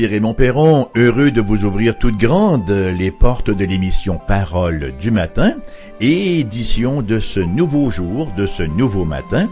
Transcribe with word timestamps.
Ici 0.00 0.06
Raymond 0.06 0.32
Perron, 0.32 0.88
heureux 0.96 1.30
de 1.30 1.42
vous 1.42 1.66
ouvrir 1.66 1.98
toutes 1.98 2.16
grandes 2.16 2.70
les 2.70 3.10
portes 3.10 3.50
de 3.50 3.66
l'émission 3.66 4.18
Parole 4.26 4.94
du 4.98 5.10
matin, 5.10 5.56
édition 6.00 7.02
de 7.02 7.20
ce 7.20 7.40
nouveau 7.40 7.90
jour, 7.90 8.32
de 8.34 8.46
ce 8.46 8.62
nouveau 8.62 9.04
matin, 9.04 9.46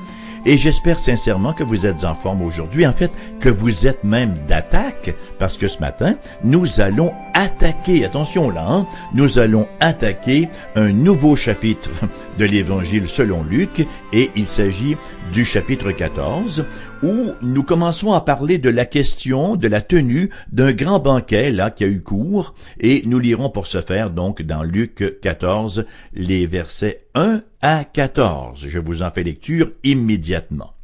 et 0.46 0.56
j'espère 0.56 0.98
sincèrement 0.98 1.52
que 1.52 1.64
vous 1.64 1.84
êtes 1.84 2.04
en 2.04 2.14
forme 2.14 2.40
aujourd'hui, 2.40 2.86
en 2.86 2.94
fait, 2.94 3.12
que 3.40 3.50
vous 3.50 3.86
êtes 3.86 4.04
même 4.04 4.32
d'attaque, 4.48 5.14
parce 5.38 5.58
que 5.58 5.68
ce 5.68 5.80
matin, 5.80 6.14
nous 6.42 6.80
allons 6.80 7.12
attaquer, 7.34 8.06
attention 8.06 8.48
là, 8.48 8.64
hein, 8.66 8.86
nous 9.12 9.38
allons 9.38 9.68
attaquer 9.80 10.48
un 10.76 10.92
nouveau 10.92 11.36
chapitre 11.36 11.90
de 12.38 12.46
l'Évangile 12.46 13.06
selon 13.06 13.42
Luc, 13.42 13.86
et 14.14 14.30
il 14.34 14.46
s'agit 14.46 14.96
du 15.30 15.44
chapitre 15.44 15.90
14, 15.92 16.64
où 17.02 17.32
nous 17.42 17.62
commençons 17.62 18.12
à 18.12 18.20
parler 18.20 18.58
de 18.58 18.70
la 18.70 18.84
question 18.84 19.56
de 19.56 19.68
la 19.68 19.80
tenue 19.80 20.30
d'un 20.50 20.72
grand 20.72 20.98
banquet 20.98 21.50
là 21.52 21.70
qui 21.70 21.84
a 21.84 21.86
eu 21.86 22.02
cours 22.02 22.54
et 22.80 23.02
nous 23.06 23.18
lirons 23.18 23.50
pour 23.50 23.66
ce 23.66 23.80
faire 23.80 24.10
donc 24.10 24.42
dans 24.42 24.62
Luc 24.62 25.20
14 25.20 25.86
les 26.14 26.46
versets 26.46 27.06
1 27.14 27.42
à 27.62 27.84
14. 27.84 28.64
Je 28.66 28.78
vous 28.78 29.02
en 29.02 29.10
fais 29.10 29.22
lecture 29.22 29.70
immédiatement. 29.84 30.74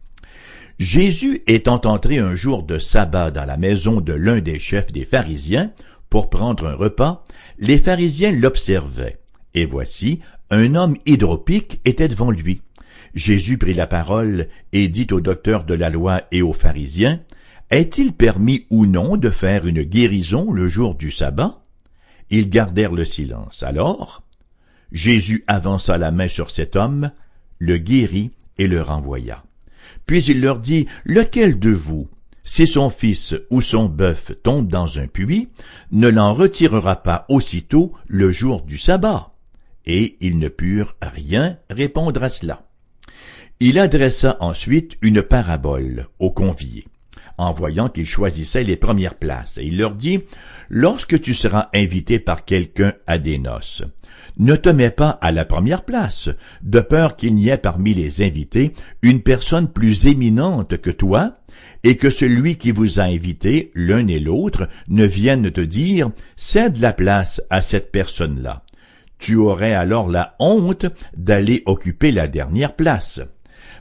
Jésus 0.78 1.42
étant 1.46 1.80
entré 1.84 2.18
un 2.18 2.34
jour 2.34 2.62
de 2.62 2.78
sabbat 2.78 3.30
dans 3.30 3.44
la 3.44 3.56
maison 3.56 4.00
de 4.00 4.12
l'un 4.12 4.40
des 4.40 4.58
chefs 4.58 4.92
des 4.92 5.04
pharisiens 5.04 5.72
pour 6.10 6.30
prendre 6.30 6.66
un 6.66 6.74
repas, 6.74 7.24
les 7.58 7.78
pharisiens 7.78 8.32
l'observaient. 8.32 9.18
Et 9.54 9.66
voici, 9.66 10.20
un 10.50 10.74
homme 10.74 10.96
hydropique 11.06 11.80
était 11.84 12.08
devant 12.08 12.30
lui. 12.30 12.60
Jésus 13.14 13.58
prit 13.58 13.74
la 13.74 13.86
parole 13.86 14.48
et 14.72 14.88
dit 14.88 15.06
aux 15.12 15.20
docteurs 15.20 15.64
de 15.64 15.74
la 15.74 15.88
loi 15.88 16.22
et 16.32 16.42
aux 16.42 16.52
pharisiens, 16.52 17.20
Est-il 17.70 18.12
permis 18.12 18.66
ou 18.70 18.86
non 18.86 19.16
de 19.16 19.30
faire 19.30 19.66
une 19.66 19.82
guérison 19.82 20.52
le 20.52 20.66
jour 20.66 20.96
du 20.96 21.10
sabbat? 21.10 21.62
Ils 22.30 22.48
gardèrent 22.48 22.92
le 22.92 23.04
silence. 23.04 23.62
Alors, 23.62 24.24
Jésus 24.90 25.44
avança 25.46 25.96
la 25.96 26.10
main 26.10 26.28
sur 26.28 26.50
cet 26.50 26.74
homme, 26.74 27.10
le 27.58 27.78
guérit 27.78 28.32
et 28.58 28.66
le 28.66 28.82
renvoya. 28.82 29.44
Puis 30.06 30.24
il 30.24 30.40
leur 30.40 30.58
dit, 30.58 30.86
Lequel 31.04 31.58
de 31.58 31.70
vous, 31.70 32.08
si 32.42 32.66
son 32.66 32.90
fils 32.90 33.34
ou 33.48 33.60
son 33.60 33.86
bœuf 33.86 34.32
tombe 34.42 34.68
dans 34.68 34.98
un 34.98 35.06
puits, 35.06 35.48
ne 35.92 36.08
l'en 36.08 36.32
retirera 36.32 36.96
pas 36.96 37.26
aussitôt 37.28 37.92
le 38.06 38.30
jour 38.30 38.62
du 38.62 38.76
sabbat? 38.76 39.32
Et 39.86 40.16
ils 40.20 40.38
ne 40.38 40.48
purent 40.48 40.96
rien 41.00 41.58
répondre 41.70 42.22
à 42.22 42.28
cela. 42.28 42.64
Il 43.66 43.78
adressa 43.78 44.36
ensuite 44.40 44.98
une 45.00 45.22
parabole 45.22 46.08
aux 46.18 46.30
conviés, 46.30 46.86
en 47.38 47.54
voyant 47.54 47.88
qu'ils 47.88 48.04
choisissaient 48.04 48.62
les 48.62 48.76
premières 48.76 49.14
places, 49.14 49.56
et 49.56 49.64
il 49.64 49.78
leur 49.78 49.94
dit, 49.94 50.20
Lorsque 50.68 51.18
tu 51.18 51.32
seras 51.32 51.70
invité 51.72 52.18
par 52.18 52.44
quelqu'un 52.44 52.92
à 53.06 53.16
des 53.16 53.38
noces, 53.38 53.82
ne 54.36 54.54
te 54.54 54.68
mets 54.68 54.90
pas 54.90 55.08
à 55.08 55.32
la 55.32 55.46
première 55.46 55.86
place, 55.86 56.28
de 56.60 56.80
peur 56.80 57.16
qu'il 57.16 57.34
n'y 57.36 57.48
ait 57.48 57.56
parmi 57.56 57.94
les 57.94 58.20
invités 58.20 58.74
une 59.00 59.22
personne 59.22 59.68
plus 59.68 60.08
éminente 60.08 60.76
que 60.76 60.90
toi, 60.90 61.38
et 61.84 61.96
que 61.96 62.10
celui 62.10 62.56
qui 62.56 62.70
vous 62.70 63.00
a 63.00 63.04
invité, 63.04 63.70
l'un 63.74 64.06
et 64.08 64.20
l'autre, 64.20 64.68
ne 64.88 65.06
vienne 65.06 65.50
te 65.50 65.62
dire, 65.62 66.10
cède 66.36 66.76
la 66.82 66.92
place 66.92 67.40
à 67.48 67.62
cette 67.62 67.92
personne-là. 67.92 68.62
Tu 69.16 69.36
aurais 69.36 69.72
alors 69.72 70.10
la 70.10 70.34
honte 70.38 70.84
d'aller 71.16 71.62
occuper 71.64 72.12
la 72.12 72.28
dernière 72.28 72.76
place. 72.76 73.22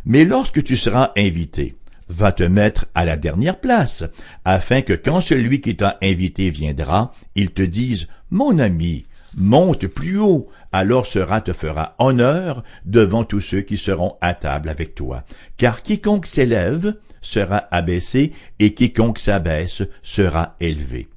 Mais 0.06 0.26
lorsque 0.26 0.64
tu 0.64 0.76
seras 0.76 1.12
invité, 1.18 1.76
va 2.10 2.32
te 2.32 2.44
mettre 2.44 2.86
à 2.94 3.06
la 3.06 3.18
dernière 3.18 3.60
place, 3.60 4.04
afin 4.46 4.82
que 4.82 4.94
quand 4.94 5.22
celui 5.22 5.62
qui 5.62 5.76
t'a 5.76 5.98
invité 6.02 6.50
viendra, 6.50 7.14
il 7.36 7.52
te 7.52 7.62
dise, 7.62 8.08
Mon 8.30 8.60
ami, 8.60 9.06
monte 9.36 9.88
plus 9.88 10.18
haut, 10.18 10.50
alors 10.72 11.06
cela 11.06 11.42
te 11.42 11.54
fera 11.54 11.96
honneur 12.00 12.64
devant 12.86 13.24
tous 13.24 13.42
ceux 13.42 13.62
qui 13.62 13.78
seront 13.78 14.16
à 14.22 14.34
table 14.34 14.70
avec 14.70 14.96
toi. 14.96 15.24
Car 15.58 15.82
quiconque 15.82 16.26
s'élève 16.26 16.96
sera 17.22 17.68
abaissé, 17.72 18.34
et 18.60 18.74
quiconque 18.74 19.20
s'abaisse 19.20 19.84
sera 20.02 20.56
élevé. 20.60 21.08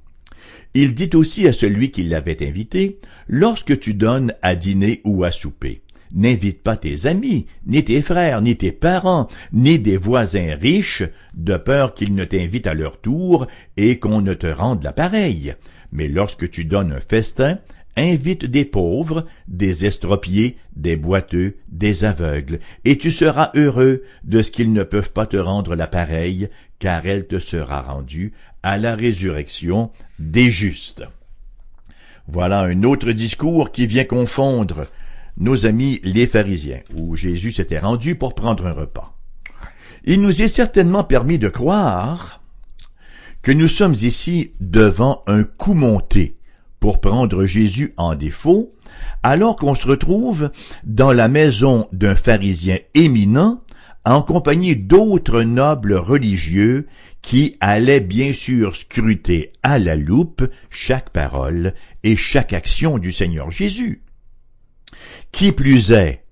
Il 0.73 0.93
dit 0.93 1.09
aussi 1.15 1.47
à 1.47 1.53
celui 1.53 1.91
qui 1.91 2.03
l'avait 2.03 2.47
invité, 2.47 2.99
Lorsque 3.29 3.77
tu 3.79 3.93
donnes 3.93 4.31
à 4.41 4.55
dîner 4.55 5.01
ou 5.03 5.25
à 5.25 5.31
souper, 5.31 5.81
N'invite 6.13 6.63
pas 6.63 6.77
tes 6.77 7.05
amis, 7.05 7.47
ni 7.65 7.83
tes 7.83 8.01
frères, 8.01 8.41
ni 8.41 8.55
tes 8.55 8.71
parents, 8.71 9.27
ni 9.51 9.79
des 9.79 9.97
voisins 9.97 10.55
riches, 10.59 11.03
de 11.33 11.57
peur 11.57 11.93
qu'ils 11.93 12.15
ne 12.15 12.23
t'invitent 12.23 12.67
à 12.67 12.73
leur 12.73 12.99
tour 12.99 13.47
et 13.75 13.99
qu'on 13.99 14.21
ne 14.21 14.33
te 14.33 14.47
rende 14.47 14.83
l'appareil. 14.83 15.55
Mais 15.91 16.07
lorsque 16.07 16.49
tu 16.49 16.65
donnes 16.65 16.91
un 16.91 16.99
festin, 16.99 17.59
invite 17.97 18.45
des 18.45 18.65
pauvres, 18.65 19.25
des 19.47 19.85
estropiés, 19.85 20.57
des 20.75 20.95
boiteux, 20.95 21.57
des 21.69 22.05
aveugles, 22.05 22.59
et 22.85 22.97
tu 22.97 23.11
seras 23.11 23.51
heureux 23.55 24.03
de 24.23 24.41
ce 24.41 24.51
qu'ils 24.51 24.71
ne 24.71 24.83
peuvent 24.83 25.11
pas 25.11 25.25
te 25.25 25.37
rendre 25.37 25.75
l'appareil, 25.75 26.49
car 26.79 27.05
elle 27.05 27.27
te 27.27 27.39
sera 27.39 27.81
rendue 27.81 28.33
à 28.63 28.77
la 28.77 28.95
résurrection 28.95 29.91
des 30.19 30.51
justes. 30.51 31.03
Voilà 32.27 32.61
un 32.61 32.83
autre 32.83 33.11
discours 33.13 33.71
qui 33.71 33.87
vient 33.87 34.03
confondre 34.03 34.85
nos 35.37 35.65
amis 35.65 35.99
les 36.03 36.27
pharisiens, 36.27 36.81
où 36.95 37.15
Jésus 37.15 37.51
s'était 37.51 37.79
rendu 37.79 38.15
pour 38.15 38.35
prendre 38.35 38.65
un 38.67 38.73
repas. 38.73 39.15
Il 40.03 40.21
nous 40.21 40.41
est 40.41 40.47
certainement 40.47 41.03
permis 41.03 41.39
de 41.39 41.49
croire 41.49 42.41
que 43.41 43.51
nous 43.51 43.67
sommes 43.67 43.93
ici 43.93 44.51
devant 44.59 45.23
un 45.27 45.43
coup 45.43 45.73
monté 45.73 46.37
pour 46.79 47.01
prendre 47.01 47.45
Jésus 47.45 47.93
en 47.97 48.15
défaut, 48.15 48.73
alors 49.23 49.55
qu'on 49.55 49.75
se 49.75 49.87
retrouve 49.87 50.51
dans 50.83 51.11
la 51.11 51.27
maison 51.27 51.87
d'un 51.91 52.15
pharisien 52.15 52.77
éminent 52.93 53.61
en 54.05 54.21
compagnie 54.21 54.75
d'autres 54.75 55.43
nobles 55.43 55.93
religieux 55.93 56.87
qui 57.21 57.57
allaient 57.59 57.99
bien 57.99 58.31
sûr 58.31 58.75
scruter 58.75 59.51
à 59.63 59.79
la 59.79 59.95
loupe 59.95 60.49
chaque 60.69 61.09
parole 61.09 61.73
et 62.03 62.15
chaque 62.15 62.53
action 62.53 62.99
du 62.99 63.11
Seigneur 63.11 63.51
Jésus. 63.51 64.03
Qui 65.31 65.51
plus 65.51 65.91
est, 65.91 66.23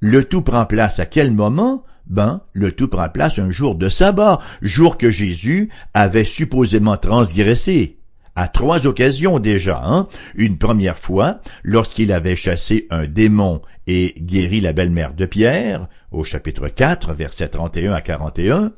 le 0.00 0.24
tout 0.24 0.42
prend 0.42 0.64
place 0.64 1.00
à 1.00 1.06
quel 1.06 1.32
moment? 1.32 1.84
Ben, 2.06 2.40
le 2.52 2.72
tout 2.72 2.88
prend 2.88 3.08
place 3.08 3.38
un 3.38 3.50
jour 3.50 3.74
de 3.74 3.88
sabbat, 3.88 4.38
jour 4.62 4.96
que 4.96 5.10
Jésus 5.10 5.68
avait 5.92 6.24
supposément 6.24 6.96
transgressé. 6.96 7.98
À 8.34 8.48
trois 8.48 8.86
occasions 8.86 9.40
déjà, 9.40 9.82
hein? 9.84 10.06
Une 10.36 10.58
première 10.58 10.98
fois, 10.98 11.40
lorsqu'il 11.64 12.12
avait 12.12 12.36
chassé 12.36 12.86
un 12.90 13.06
démon 13.06 13.60
et 13.88 14.14
guéri 14.20 14.60
la 14.60 14.72
belle-mère 14.72 15.12
de 15.14 15.26
Pierre, 15.26 15.88
au 16.12 16.22
chapitre 16.22 16.68
4, 16.68 17.14
versets 17.14 17.48
31 17.48 17.92
à 17.92 18.00
41 18.00 18.72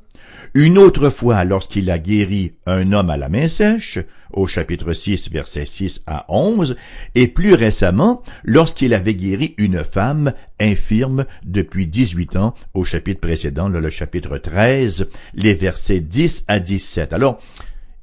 une 0.54 0.78
autre 0.78 1.10
fois 1.10 1.44
lorsqu'il 1.44 1.90
a 1.90 1.98
guéri 1.98 2.52
un 2.66 2.92
homme 2.92 3.10
à 3.10 3.16
la 3.16 3.28
main 3.28 3.48
sèche, 3.48 3.98
au 4.32 4.46
chapitre 4.46 4.92
6, 4.92 5.30
versets 5.30 5.66
6 5.66 6.02
à 6.06 6.24
11, 6.28 6.76
et 7.14 7.28
plus 7.28 7.54
récemment 7.54 8.22
lorsqu'il 8.44 8.94
avait 8.94 9.14
guéri 9.14 9.54
une 9.58 9.84
femme 9.84 10.32
infirme 10.60 11.24
depuis 11.44 11.86
18 11.86 12.36
ans, 12.36 12.54
au 12.74 12.84
chapitre 12.84 13.20
précédent, 13.20 13.68
le 13.68 13.90
chapitre 13.90 14.38
13, 14.38 15.08
les 15.34 15.54
versets 15.54 16.00
10 16.00 16.44
à 16.48 16.58
17. 16.58 17.12
Alors, 17.12 17.38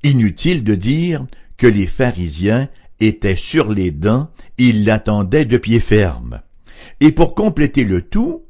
inutile 0.03 0.63
de 0.63 0.75
dire 0.75 1.25
que 1.57 1.67
les 1.67 1.87
pharisiens 1.87 2.69
étaient 2.99 3.35
sur 3.35 3.71
les 3.71 3.91
dents, 3.91 4.29
ils 4.57 4.85
l'attendaient 4.85 5.45
de 5.45 5.57
pied 5.57 5.79
ferme. 5.79 6.41
Et 6.99 7.11
pour 7.11 7.35
compléter 7.35 7.83
le 7.83 8.01
tout, 8.01 8.46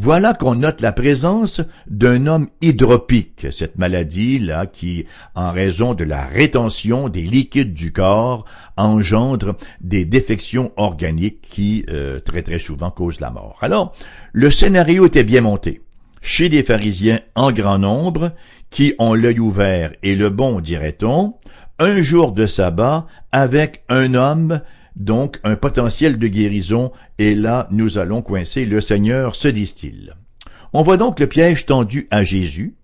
voilà 0.00 0.32
qu'on 0.32 0.54
note 0.54 0.80
la 0.80 0.92
présence 0.92 1.60
d'un 1.88 2.28
homme 2.28 2.46
hydropique, 2.62 3.48
cette 3.50 3.78
maladie-là 3.78 4.66
qui, 4.66 5.06
en 5.34 5.50
raison 5.50 5.94
de 5.94 6.04
la 6.04 6.24
rétention 6.24 7.08
des 7.08 7.22
liquides 7.22 7.74
du 7.74 7.92
corps, 7.92 8.44
engendre 8.76 9.56
des 9.80 10.04
défections 10.04 10.70
organiques 10.76 11.40
qui, 11.40 11.84
euh, 11.90 12.20
très 12.20 12.42
très 12.42 12.60
souvent, 12.60 12.92
causent 12.92 13.18
la 13.18 13.30
mort. 13.30 13.58
Alors, 13.60 13.92
le 14.32 14.52
scénario 14.52 15.04
était 15.04 15.24
bien 15.24 15.40
monté. 15.40 15.82
Chez 16.20 16.48
des 16.48 16.62
pharisiens 16.62 17.18
en 17.34 17.50
grand 17.50 17.78
nombre, 17.78 18.30
qui 18.70 18.94
ont 19.00 19.14
l'œil 19.14 19.40
ouvert 19.40 19.90
et 20.04 20.14
le 20.14 20.30
bon, 20.30 20.60
dirait-on, 20.60 21.34
un 21.80 22.02
jour 22.02 22.30
de 22.30 22.46
sabbat 22.46 23.08
avec 23.32 23.82
un 23.88 24.14
homme 24.14 24.60
donc 24.98 25.38
un 25.44 25.56
potentiel 25.56 26.18
de 26.18 26.26
guérison, 26.26 26.92
et 27.18 27.34
là 27.34 27.66
nous 27.70 27.96
allons 27.96 28.20
coincer 28.20 28.66
le 28.66 28.80
Seigneur, 28.80 29.34
se 29.34 29.48
disent-ils. 29.48 30.14
On 30.74 30.82
voit 30.82 30.98
donc 30.98 31.20
le 31.20 31.26
piège 31.26 31.64
tendu 31.64 32.06
à 32.10 32.24
Jésus, 32.24 32.74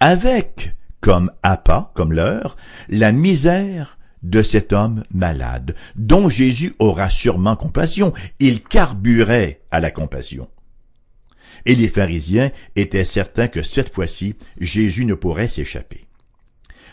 avec, 0.00 0.76
comme 1.00 1.30
appât, 1.42 1.90
comme 1.94 2.12
l'heure, 2.12 2.56
la 2.88 3.12
misère 3.12 3.98
de 4.22 4.42
cet 4.42 4.72
homme 4.72 5.04
malade, 5.12 5.74
dont 5.96 6.30
Jésus 6.30 6.74
aura 6.78 7.10
sûrement 7.10 7.56
compassion, 7.56 8.12
il 8.40 8.62
carburait 8.62 9.60
à 9.70 9.80
la 9.80 9.90
compassion. 9.90 10.48
Et 11.66 11.74
les 11.74 11.88
pharisiens 11.88 12.50
étaient 12.76 13.04
certains 13.04 13.48
que 13.48 13.62
cette 13.62 13.94
fois-ci, 13.94 14.36
Jésus 14.58 15.04
ne 15.04 15.14
pourrait 15.14 15.48
s'échapper. 15.48 16.07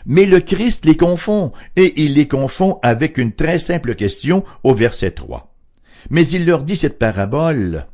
Mais 0.06 0.24
le 0.24 0.40
Christ 0.40 0.86
les 0.86 0.96
confond, 0.96 1.52
et 1.74 2.00
il 2.02 2.14
les 2.14 2.28
confond 2.28 2.78
avec 2.82 3.18
une 3.18 3.32
très 3.32 3.58
simple 3.58 3.94
question 3.94 4.44
au 4.62 4.72
verset 4.72 5.10
3. 5.10 5.52
Mais 6.10 6.26
il 6.28 6.46
leur 6.46 6.62
dit 6.62 6.76
cette 6.76 6.98
parabole, 6.98 7.86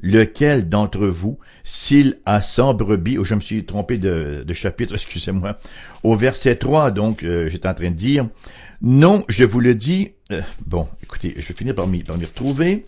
lequel 0.00 0.68
d'entre 0.68 1.06
vous, 1.06 1.38
s'il 1.64 2.18
a 2.24 2.40
cent 2.40 2.74
brebis, 2.74 3.18
oh, 3.18 3.24
je 3.24 3.34
me 3.34 3.40
suis 3.40 3.64
trompé 3.64 3.98
de, 3.98 4.44
chapitre, 4.52 4.94
excusez-moi, 4.96 5.58
au 6.04 6.16
verset 6.16 6.56
3, 6.56 6.92
donc 6.92 7.24
euh, 7.24 7.48
j'étais 7.48 7.68
en 7.68 7.74
train 7.74 7.90
de 7.90 7.96
dire, 7.96 8.28
non, 8.80 9.24
je 9.28 9.44
vous 9.44 9.60
le 9.60 9.74
dis, 9.74 10.12
euh, 10.32 10.40
bon, 10.64 10.88
écoutez, 11.02 11.34
je 11.36 11.46
vais 11.46 11.54
finir 11.54 11.74
par 11.74 11.86
m'y 11.86 12.02
retrouver. 12.02 12.86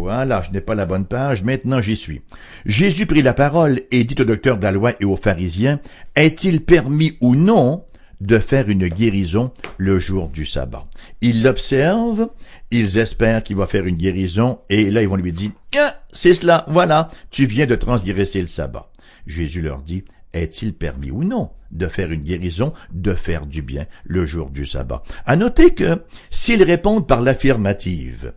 Voilà, 0.00 0.40
je 0.40 0.50
n'ai 0.50 0.62
pas 0.62 0.74
la 0.74 0.86
bonne 0.86 1.04
page, 1.04 1.42
maintenant 1.42 1.82
j'y 1.82 1.94
suis. 1.94 2.22
Jésus 2.64 3.04
prit 3.04 3.20
la 3.20 3.34
parole 3.34 3.82
et 3.90 4.04
dit 4.04 4.14
au 4.18 4.24
docteur 4.24 4.56
de 4.56 4.66
et 4.98 5.04
aux 5.04 5.16
pharisiens, 5.16 5.78
est-il 6.16 6.62
permis 6.62 7.18
ou 7.20 7.34
non 7.34 7.84
de 8.22 8.38
faire 8.38 8.70
une 8.70 8.88
guérison 8.88 9.52
le 9.76 9.98
jour 9.98 10.30
du 10.30 10.46
sabbat? 10.46 10.86
Ils 11.20 11.42
l'observent, 11.42 12.30
ils 12.70 12.96
espèrent 12.96 13.42
qu'il 13.42 13.56
va 13.56 13.66
faire 13.66 13.84
une 13.84 13.98
guérison, 13.98 14.60
et 14.70 14.90
là 14.90 15.02
ils 15.02 15.08
vont 15.08 15.16
lui 15.16 15.32
dire, 15.32 15.50
ah, 15.78 16.00
c'est 16.14 16.32
cela, 16.32 16.64
voilà, 16.68 17.08
tu 17.30 17.44
viens 17.44 17.66
de 17.66 17.74
transgresser 17.74 18.40
le 18.40 18.46
sabbat. 18.46 18.90
Jésus 19.26 19.60
leur 19.60 19.82
dit, 19.82 20.04
est-il 20.32 20.72
permis 20.72 21.10
ou 21.10 21.24
non 21.24 21.50
de 21.72 21.88
faire 21.88 22.10
une 22.10 22.22
guérison, 22.22 22.72
de 22.90 23.12
faire 23.12 23.44
du 23.44 23.60
bien 23.60 23.84
le 24.04 24.24
jour 24.24 24.48
du 24.48 24.64
sabbat? 24.64 25.02
À 25.26 25.36
noter 25.36 25.74
que, 25.74 26.04
s'ils 26.30 26.62
répondent 26.62 27.06
par 27.06 27.20
l'affirmative, 27.20 28.32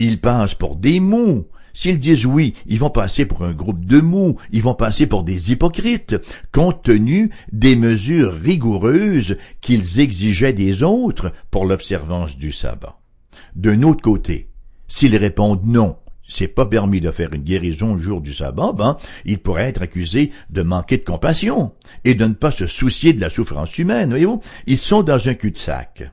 ils 0.00 0.20
passent 0.20 0.54
pour 0.54 0.76
des 0.76 0.98
mous. 0.98 1.46
S'ils 1.72 2.00
disent 2.00 2.26
oui, 2.26 2.54
ils 2.66 2.80
vont 2.80 2.90
passer 2.90 3.26
pour 3.26 3.44
un 3.44 3.52
groupe 3.52 3.84
de 3.84 4.00
mous, 4.00 4.36
ils 4.50 4.62
vont 4.62 4.74
passer 4.74 5.06
pour 5.06 5.22
des 5.22 5.52
hypocrites, 5.52 6.16
compte 6.50 6.82
tenu 6.82 7.30
des 7.52 7.76
mesures 7.76 8.32
rigoureuses 8.32 9.36
qu'ils 9.60 10.00
exigeaient 10.00 10.52
des 10.52 10.82
autres 10.82 11.32
pour 11.50 11.64
l'observance 11.64 12.36
du 12.36 12.50
sabbat. 12.50 12.98
D'un 13.54 13.82
autre 13.82 14.02
côté, 14.02 14.48
s'ils 14.88 15.16
répondent 15.16 15.64
non, 15.64 15.96
c'est 16.30 16.48
pas 16.48 16.66
permis 16.66 17.00
de 17.00 17.10
faire 17.10 17.32
une 17.32 17.42
guérison 17.42 17.94
le 17.94 18.00
jour 18.00 18.20
du 18.20 18.32
sabbat, 18.32 18.72
ben, 18.72 18.96
ils 19.24 19.38
pourraient 19.38 19.68
être 19.68 19.82
accusés 19.82 20.32
de 20.50 20.62
manquer 20.62 20.96
de 20.96 21.04
compassion 21.04 21.72
et 22.04 22.14
de 22.14 22.24
ne 22.24 22.34
pas 22.34 22.52
se 22.52 22.66
soucier 22.66 23.12
de 23.12 23.20
la 23.20 23.30
souffrance 23.30 23.76
humaine. 23.78 24.10
Voyez-vous, 24.10 24.40
ils 24.66 24.78
sont 24.78 25.02
dans 25.02 25.28
un 25.28 25.34
cul-de-sac. 25.34 26.10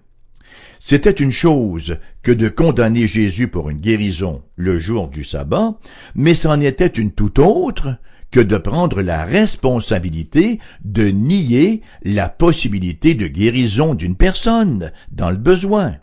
C'était 0.80 1.12
une 1.12 1.32
chose 1.32 1.98
que 2.22 2.32
de 2.32 2.50
condamner 2.50 3.08
Jésus 3.08 3.48
pour 3.48 3.70
une 3.70 3.80
guérison 3.80 4.44
le 4.56 4.78
jour 4.78 5.08
du 5.08 5.24
sabbat, 5.24 5.78
mais 6.16 6.36
c'en 6.36 6.62
était 6.62 6.88
une 6.88 7.12
toute 7.12 7.40
autre 7.40 7.98
que 8.32 8.40
de 8.40 8.58
prendre 8.58 9.02
la 9.02 9.24
responsabilité 9.24 10.60
de 10.84 11.08
nier 11.08 11.82
la 12.04 12.30
possibilité 12.30 13.14
de 13.14 13.28
guérison 13.28 13.96
d'une 13.96 14.18
personne 14.18 14.92
dans 15.12 15.32
le 15.32 15.38
besoin. 15.38 15.96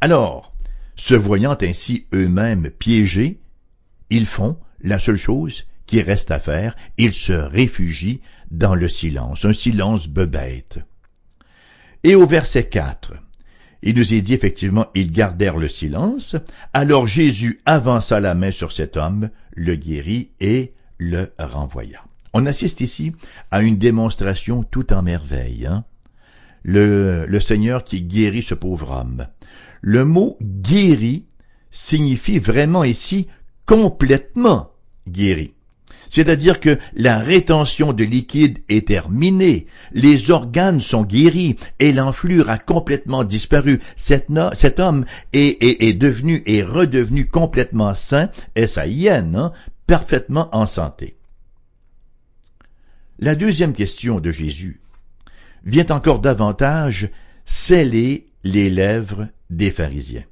Alors, 0.00 0.54
se 0.96 1.14
voyant 1.14 1.56
ainsi 1.60 2.06
eux-mêmes 2.12 2.70
piégés, 2.70 3.40
ils 4.10 4.26
font 4.26 4.58
la 4.80 5.00
seule 5.00 5.16
chose 5.16 5.64
qui 5.86 6.02
reste 6.02 6.30
à 6.30 6.38
faire, 6.38 6.76
ils 6.98 7.12
se 7.12 7.32
réfugient 7.32 8.20
dans 8.50 8.74
le 8.74 8.88
silence, 8.88 9.44
un 9.44 9.52
silence 9.52 10.08
bebête. 10.08 10.78
Et 12.04 12.14
au 12.14 12.26
verset 12.26 12.64
4, 12.64 13.14
il 13.86 13.96
nous 13.96 14.14
est 14.14 14.22
dit 14.22 14.32
effectivement, 14.32 14.86
ils 14.94 15.12
gardèrent 15.12 15.58
le 15.58 15.68
silence. 15.68 16.36
Alors 16.72 17.06
Jésus 17.06 17.60
avança 17.66 18.18
la 18.18 18.34
main 18.34 18.50
sur 18.50 18.72
cet 18.72 18.96
homme, 18.96 19.28
le 19.54 19.76
guérit 19.76 20.30
et 20.40 20.72
le 20.96 21.30
renvoya. 21.38 22.02
On 22.32 22.46
assiste 22.46 22.80
ici 22.80 23.12
à 23.50 23.62
une 23.62 23.76
démonstration 23.76 24.62
tout 24.62 24.92
en 24.92 25.02
merveille. 25.02 25.66
Hein. 25.66 25.84
Le, 26.62 27.26
le 27.28 27.40
Seigneur 27.40 27.84
qui 27.84 28.02
guérit 28.02 28.42
ce 28.42 28.54
pauvre 28.54 28.90
homme. 28.90 29.26
Le 29.82 30.06
mot 30.06 30.38
guéri 30.40 31.26
signifie 31.70 32.38
vraiment 32.38 32.84
ici 32.84 33.28
complètement 33.66 34.72
guéri. 35.06 35.54
C'est-à-dire 36.14 36.60
que 36.60 36.78
la 36.94 37.18
rétention 37.18 37.92
de 37.92 38.04
liquide 38.04 38.60
est 38.68 38.86
terminée, 38.86 39.66
les 39.90 40.30
organes 40.30 40.78
sont 40.78 41.02
guéris 41.02 41.56
et 41.80 41.92
l'enflure 41.92 42.50
a 42.50 42.56
complètement 42.56 43.24
disparu. 43.24 43.80
Cet, 43.96 44.30
homme 44.78 45.06
est, 45.32 45.98
devenu 45.98 46.44
et 46.46 46.62
redevenu 46.62 47.26
complètement 47.26 47.96
sain, 47.96 48.30
et 48.54 48.68
sa 48.68 48.86
hyène, 48.86 49.34
hein, 49.34 49.52
parfaitement 49.88 50.48
en 50.52 50.68
santé. 50.68 51.16
La 53.18 53.34
deuxième 53.34 53.72
question 53.72 54.20
de 54.20 54.30
Jésus 54.30 54.80
vient 55.64 55.86
encore 55.90 56.20
davantage 56.20 57.08
sceller 57.44 58.28
les 58.44 58.70
lèvres 58.70 59.26
des 59.50 59.72
pharisiens 59.72 60.22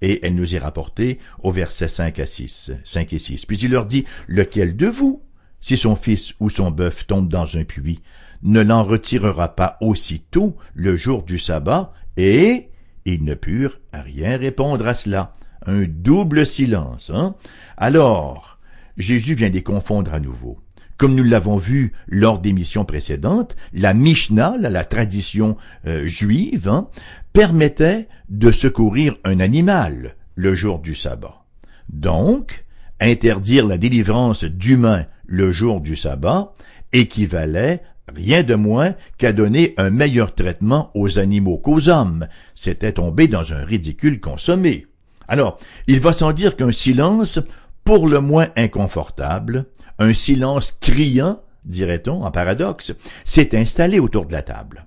et 0.00 0.24
elle 0.24 0.34
nous 0.34 0.54
est 0.54 0.58
rapportée 0.58 1.18
au 1.42 1.50
verset 1.50 1.88
5 1.88 2.18
à 2.20 2.26
6, 2.26 2.72
5 2.84 3.12
et 3.12 3.18
6. 3.18 3.46
Puis 3.46 3.58
il 3.58 3.70
leur 3.70 3.86
dit, 3.86 4.04
lequel 4.28 4.76
de 4.76 4.86
vous, 4.86 5.22
si 5.60 5.76
son 5.76 5.96
fils 5.96 6.34
ou 6.40 6.50
son 6.50 6.70
bœuf 6.70 7.06
tombe 7.06 7.28
dans 7.28 7.56
un 7.56 7.64
puits, 7.64 8.02
ne 8.42 8.60
l'en 8.60 8.82
retirera 8.84 9.54
pas 9.56 9.76
aussitôt 9.80 10.56
le 10.74 10.96
jour 10.96 11.22
du 11.22 11.38
sabbat, 11.38 11.92
et 12.16 12.68
ils 13.04 13.24
ne 13.24 13.34
purent 13.34 13.80
rien 13.92 14.36
répondre 14.36 14.86
à 14.86 14.94
cela. 14.94 15.32
Un 15.66 15.84
double 15.84 16.46
silence, 16.46 17.10
hein? 17.14 17.34
Alors, 17.76 18.58
Jésus 18.96 19.34
vient 19.34 19.48
les 19.48 19.62
confondre 19.62 20.14
à 20.14 20.20
nouveau. 20.20 20.58
Comme 20.96 21.14
nous 21.14 21.24
l'avons 21.24 21.58
vu 21.58 21.92
lors 22.06 22.38
des 22.38 22.52
missions 22.52 22.84
précédentes, 22.84 23.56
la 23.72 23.92
Mishnah, 23.92 24.56
la 24.58 24.84
tradition 24.84 25.56
euh, 25.86 26.06
juive, 26.06 26.68
hein, 26.68 26.88
permettait 27.32 28.08
de 28.30 28.50
secourir 28.50 29.16
un 29.24 29.40
animal 29.40 30.16
le 30.36 30.54
jour 30.54 30.78
du 30.78 30.94
sabbat. 30.94 31.44
Donc, 31.90 32.64
interdire 33.00 33.66
la 33.66 33.76
délivrance 33.76 34.44
d'humains 34.44 35.06
le 35.26 35.50
jour 35.50 35.80
du 35.80 35.96
sabbat 35.96 36.52
équivalait 36.92 37.82
rien 38.14 38.42
de 38.42 38.54
moins 38.54 38.94
qu'à 39.18 39.32
donner 39.32 39.74
un 39.76 39.90
meilleur 39.90 40.34
traitement 40.34 40.90
aux 40.94 41.18
animaux 41.18 41.58
qu'aux 41.58 41.88
hommes. 41.88 42.28
C'était 42.54 42.92
tomber 42.92 43.28
dans 43.28 43.52
un 43.52 43.64
ridicule 43.64 44.20
consommé. 44.20 44.86
Alors, 45.28 45.58
il 45.86 46.00
va 46.00 46.12
sans 46.12 46.32
dire 46.32 46.56
qu'un 46.56 46.70
silence 46.70 47.40
pour 47.84 48.08
le 48.08 48.20
moins 48.20 48.48
inconfortable, 48.56 49.66
un 49.98 50.14
silence 50.14 50.76
criant, 50.80 51.40
dirait-on 51.64 52.24
en 52.24 52.30
paradoxe, 52.30 52.92
s'est 53.24 53.56
installé 53.56 53.98
autour 53.98 54.26
de 54.26 54.32
la 54.32 54.42
table. 54.42 54.86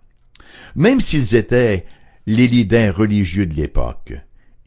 Même 0.75 1.01
s'ils 1.01 1.35
étaient 1.35 1.85
les 2.25 2.47
lidins 2.47 2.91
religieux 2.91 3.45
de 3.45 3.55
l'époque. 3.55 4.13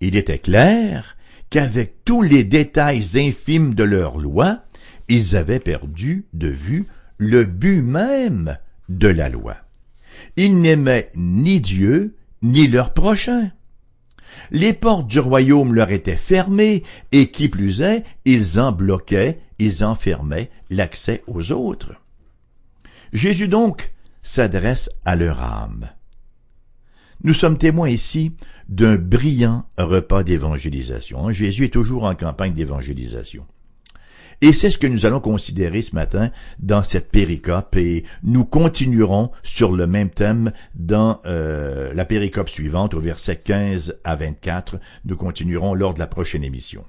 Il 0.00 0.16
était 0.16 0.38
clair 0.38 1.16
qu'avec 1.49 2.04
tous 2.04 2.23
les 2.23 2.44
détails 2.44 3.04
infimes 3.14 3.75
de 3.75 3.85
leur 3.85 4.18
loi, 4.18 4.62
ils 5.09 5.37
avaient 5.37 5.61
perdu 5.61 6.26
de 6.32 6.49
vue 6.49 6.87
le 7.18 7.44
but 7.44 7.82
même 7.82 8.59
de 8.88 9.09
la 9.09 9.28
loi. 9.28 9.56
Ils 10.37 10.61
n'aimaient 10.61 11.11
ni 11.14 11.61
Dieu 11.61 12.16
ni 12.42 12.66
leur 12.68 12.92
prochain. 12.92 13.52
Les 14.50 14.73
portes 14.73 15.06
du 15.06 15.21
royaume 15.21 15.75
leur 15.75 15.90
étaient 15.90 16.16
fermées, 16.16 16.82
et 17.12 17.30
qui 17.30 17.49
plus 17.49 17.80
est, 17.80 18.04
ils 18.25 18.59
en 18.59 18.73
bloquaient, 18.73 19.40
ils 19.59 19.85
enfermaient 19.85 20.50
l'accès 20.71 21.23
aux 21.26 21.52
autres. 21.52 21.94
Jésus 23.12 23.49
donc 23.49 23.92
s'adresse 24.23 24.88
à 25.04 25.16
leur 25.16 25.40
âme. 25.42 25.90
Nous 27.25 27.35
sommes 27.35 27.59
témoins 27.59 27.88
ici 27.88 28.32
d'un 28.68 28.97
brillant 28.97 29.64
repas 29.78 30.25
d'évangélisation. 30.25 31.30
Jésus 31.30 31.66
est 31.66 31.73
toujours 31.73 32.04
en 32.04 32.14
campagne 32.14 32.54
d'évangélisation. 32.54 33.47
Et 34.42 34.52
c'est 34.52 34.70
ce 34.70 34.78
que 34.78 34.88
nous 34.88 35.06
allons 35.06 35.20
considérer 35.20 35.82
ce 35.82 35.94
matin 35.94 36.32
dans 36.58 36.82
cette 36.82 37.12
péricope 37.12 37.76
et 37.76 38.02
nous 38.25 38.44
continuerons 38.44 39.30
sur 39.44 39.70
le 39.70 39.87
même 39.87 40.11
thème 40.11 40.50
dans 40.75 41.20
euh, 41.26 41.94
la 41.94 42.04
péricope 42.04 42.49
suivante 42.49 42.94
au 42.94 43.00
verset 43.00 43.37
15 43.37 44.00
à 44.02 44.16
24. 44.16 44.80
Nous 45.04 45.16
continuerons 45.16 45.75
lors 45.75 45.94
de 45.94 46.00
la 46.00 46.08
prochaine 46.08 46.42
émission. 46.42 46.84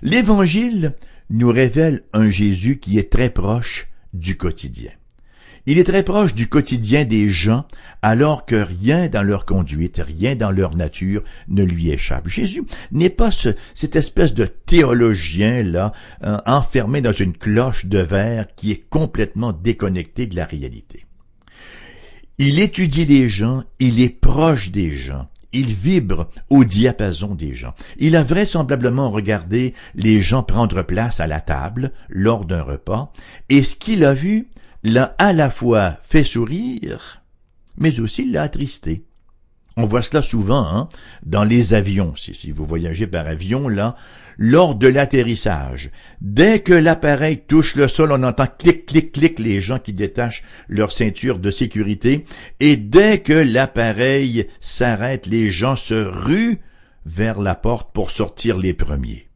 L'évangile 0.00 0.94
nous 1.28 1.50
révèle 1.50 2.04
un 2.14 2.30
Jésus 2.30 2.78
qui 2.78 2.98
est 2.98 3.12
très 3.12 3.28
proche 3.28 3.88
du 4.14 4.38
quotidien. 4.38 4.90
Il 5.66 5.78
est 5.78 5.84
très 5.84 6.02
proche 6.02 6.34
du 6.34 6.46
quotidien 6.46 7.04
des 7.04 7.30
gens, 7.30 7.64
alors 8.02 8.44
que 8.44 8.56
rien 8.56 9.08
dans 9.08 9.22
leur 9.22 9.46
conduite, 9.46 10.00
rien 10.04 10.36
dans 10.36 10.50
leur 10.50 10.76
nature 10.76 11.22
ne 11.48 11.64
lui 11.64 11.90
échappe. 11.90 12.28
Jésus 12.28 12.64
n'est 12.92 13.08
pas 13.08 13.30
ce, 13.30 13.48
cette 13.74 13.96
espèce 13.96 14.34
de 14.34 14.44
théologien 14.44 15.62
là, 15.62 15.92
euh, 16.22 16.36
enfermé 16.44 17.00
dans 17.00 17.12
une 17.12 17.32
cloche 17.32 17.86
de 17.86 17.98
verre 17.98 18.46
qui 18.56 18.72
est 18.72 18.84
complètement 18.90 19.52
déconnecté 19.52 20.26
de 20.26 20.36
la 20.36 20.44
réalité. 20.44 21.06
Il 22.36 22.58
étudie 22.58 23.06
les 23.06 23.28
gens, 23.28 23.62
il 23.78 24.02
est 24.02 24.20
proche 24.20 24.70
des 24.70 24.92
gens. 24.92 25.28
Il 25.52 25.66
vibre 25.66 26.28
au 26.50 26.64
diapason 26.64 27.36
des 27.36 27.54
gens. 27.54 27.74
Il 27.98 28.16
a 28.16 28.24
vraisemblablement 28.24 29.12
regardé 29.12 29.72
les 29.94 30.20
gens 30.20 30.42
prendre 30.42 30.82
place 30.82 31.20
à 31.20 31.28
la 31.28 31.40
table 31.40 31.92
lors 32.08 32.44
d'un 32.44 32.62
repas, 32.62 33.12
et 33.48 33.62
ce 33.62 33.76
qu'il 33.76 34.04
a 34.04 34.14
vu 34.14 34.48
l'a 34.84 35.14
à 35.18 35.32
la 35.32 35.50
fois 35.50 35.98
fait 36.02 36.24
sourire 36.24 37.24
mais 37.76 38.00
aussi 38.00 38.30
l'a 38.30 38.42
attristé. 38.42 39.04
On 39.76 39.86
voit 39.86 40.02
cela 40.02 40.22
souvent 40.22 40.64
hein, 40.64 40.88
dans 41.24 41.42
les 41.42 41.74
avions. 41.74 42.14
Si, 42.14 42.32
si 42.32 42.52
vous 42.52 42.64
voyagez 42.64 43.08
par 43.08 43.26
avion, 43.26 43.68
là, 43.68 43.96
lors 44.38 44.76
de 44.76 44.86
l'atterrissage, 44.86 45.90
dès 46.20 46.60
que 46.60 46.72
l'appareil 46.72 47.42
touche 47.48 47.74
le 47.74 47.88
sol, 47.88 48.12
on 48.12 48.22
entend 48.22 48.46
clic, 48.46 48.86
clic, 48.86 49.10
clic 49.10 49.40
les 49.40 49.60
gens 49.60 49.80
qui 49.80 49.92
détachent 49.92 50.44
leur 50.68 50.92
ceinture 50.92 51.40
de 51.40 51.50
sécurité. 51.50 52.24
Et 52.60 52.76
dès 52.76 53.18
que 53.18 53.32
l'appareil 53.32 54.46
s'arrête, 54.60 55.26
les 55.26 55.50
gens 55.50 55.76
se 55.76 55.94
ruent 55.94 56.60
vers 57.04 57.40
la 57.40 57.56
porte 57.56 57.92
pour 57.92 58.12
sortir 58.12 58.56
les 58.58 58.74
premiers. 58.74 59.28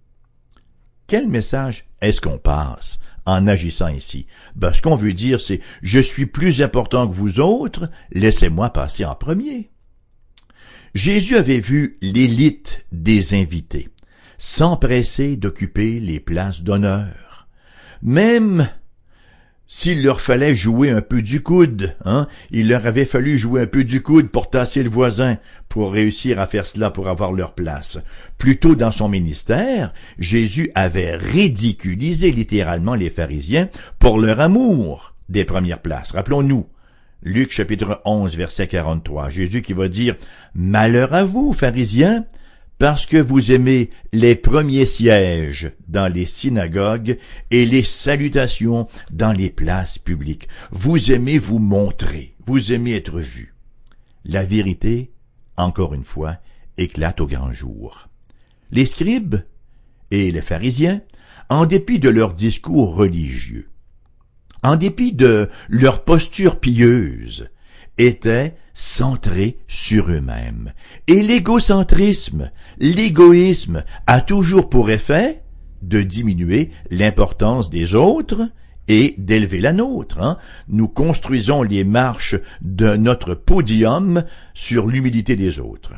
Quel 1.08 1.26
message 1.26 1.86
est-ce 2.00 2.20
qu'on 2.20 2.38
passe? 2.38 3.00
En 3.28 3.47
agissant 3.47 3.87
ainsi? 3.87 4.26
Ben, 4.56 4.73
ce 4.73 4.82
qu'on 4.82 4.97
veut 4.97 5.12
dire, 5.12 5.40
c'est 5.40 5.61
je 5.82 6.00
suis 6.00 6.26
plus 6.26 6.62
important 6.62 7.06
que 7.06 7.14
vous 7.14 7.40
autres, 7.40 7.90
laissez-moi 8.11 8.70
passer 8.70 9.04
en 9.04 9.14
premier. 9.14 9.70
Jésus 10.94 11.37
avait 11.37 11.61
vu 11.61 11.99
l'élite 12.00 12.85
des 12.90 13.35
invités, 13.35 13.88
s'empresser 14.38 15.37
d'occuper 15.37 16.00
les 16.00 16.20
places 16.20 16.62
d'honneur. 16.62 17.49
Même 18.02 18.68
s'il 19.70 20.02
leur 20.02 20.22
fallait 20.22 20.54
jouer 20.54 20.88
un 20.88 21.02
peu 21.02 21.20
du 21.20 21.42
coude, 21.42 21.94
hein, 22.06 22.26
il 22.50 22.68
leur 22.68 22.87
avait 22.87 23.04
fallu 23.04 23.37
jouer 23.37 23.60
un 23.60 23.66
peu 23.66 23.84
du 23.84 24.00
coude 24.00 24.30
pour 24.30 24.48
tasser 24.48 24.82
le 24.82 24.88
voisin, 24.88 25.37
pour 25.68 25.92
réussir 25.92 26.40
à 26.40 26.46
faire 26.46 26.66
cela 26.66 26.90
pour 26.90 27.06
avoir 27.10 27.32
leur 27.32 27.52
place. 27.52 27.98
Plutôt 28.38 28.75
dans 28.75 28.92
son 28.92 29.10
ministère, 29.10 29.92
Jésus 30.18 30.70
avait 30.75 31.16
ridiculisé 31.16 32.32
littéralement 32.32 32.94
les 32.94 33.10
pharisiens 33.10 33.68
pour 33.98 34.18
leur 34.18 34.40
amour 34.40 35.14
des 35.28 35.44
premières 35.44 35.82
places. 35.82 36.12
Rappelons-nous, 36.12 36.66
Luc 37.22 37.52
chapitre 37.52 38.00
11 38.06 38.37
verset 38.38 38.68
43, 38.68 39.28
Jésus 39.28 39.60
qui 39.60 39.75
va 39.75 39.88
dire 39.88 40.16
Malheur 40.54 41.12
à 41.12 41.25
vous, 41.25 41.52
pharisiens, 41.52 42.25
parce 42.78 43.06
que 43.06 43.16
vous 43.16 43.52
aimez 43.52 43.90
les 44.12 44.37
premiers 44.37 44.87
sièges 44.87 45.73
dans 45.88 46.12
les 46.12 46.26
synagogues 46.26 47.18
et 47.50 47.66
les 47.66 47.82
salutations 47.82 48.87
dans 49.11 49.32
les 49.32 49.50
places 49.50 49.99
publiques. 49.99 50.49
Vous 50.70 51.11
aimez 51.11 51.38
vous 51.38 51.58
montrer, 51.58 52.37
vous 52.47 52.73
aimez 52.73 52.94
être 52.94 53.18
vu. 53.18 53.54
La 54.25 54.44
vérité, 54.44 55.11
encore 55.56 55.94
une 55.94 56.04
fois, 56.04 56.37
éclate 56.76 57.20
au 57.20 57.26
grand 57.26 57.52
jour. 57.52 58.08
Les 58.70 58.87
scribes 58.87 59.37
et 60.11 60.30
les 60.30 60.42
pharisiens, 60.42 61.02
en 61.49 61.66
dépit 61.66 61.99
de 61.99 62.11
leur 62.11 62.35
discours 62.35 62.94
religieux, 62.94 63.68
en 64.62 64.76
dépit 64.76 65.12
de 65.12 65.49
leur 65.68 66.04
posture 66.04 66.61
pieuse, 66.61 67.49
étaient 67.98 68.54
centrés 68.74 69.58
sur 69.66 70.10
eux-mêmes. 70.10 70.72
Et 71.08 71.22
l'égocentrisme, 71.22 72.50
l'égoïsme 72.78 73.84
a 74.06 74.20
toujours 74.20 74.70
pour 74.70 74.90
effet 74.90 75.42
de 75.82 76.02
diminuer 76.02 76.70
l'importance 76.90 77.70
des 77.70 77.94
autres 77.94 78.48
et 78.88 79.14
d'élever 79.18 79.60
la 79.60 79.72
nôtre. 79.72 80.20
Hein. 80.20 80.38
Nous 80.68 80.88
construisons 80.88 81.62
les 81.62 81.84
marches 81.84 82.36
de 82.62 82.96
notre 82.96 83.34
podium 83.34 84.24
sur 84.54 84.86
l'humilité 84.86 85.36
des 85.36 85.60
autres. 85.60 85.92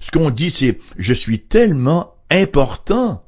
Ce 0.00 0.10
qu'on 0.10 0.30
dit, 0.30 0.50
c'est 0.50 0.78
je 0.98 1.14
suis 1.14 1.40
tellement 1.40 2.14
important 2.30 3.25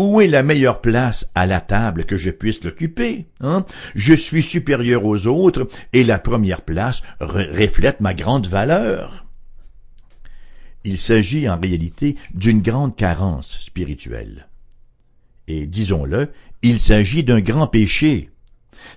où 0.00 0.22
est 0.22 0.28
la 0.28 0.42
meilleure 0.42 0.80
place 0.80 1.28
à 1.34 1.44
la 1.44 1.60
table 1.60 2.06
que 2.06 2.16
je 2.16 2.30
puisse 2.30 2.64
l'occuper 2.64 3.26
hein? 3.40 3.66
Je 3.94 4.14
suis 4.14 4.42
supérieur 4.42 5.04
aux 5.04 5.26
autres 5.26 5.68
et 5.92 6.04
la 6.04 6.18
première 6.18 6.62
place 6.62 7.02
reflète 7.20 8.00
ma 8.00 8.14
grande 8.14 8.46
valeur. 8.46 9.26
Il 10.84 10.96
s'agit 10.96 11.46
en 11.50 11.60
réalité 11.60 12.16
d'une 12.32 12.62
grande 12.62 12.96
carence 12.96 13.60
spirituelle. 13.60 14.48
Et 15.46 15.66
disons-le, 15.66 16.32
il 16.62 16.80
s'agit 16.80 17.22
d'un 17.22 17.40
grand 17.40 17.66
péché. 17.66 18.30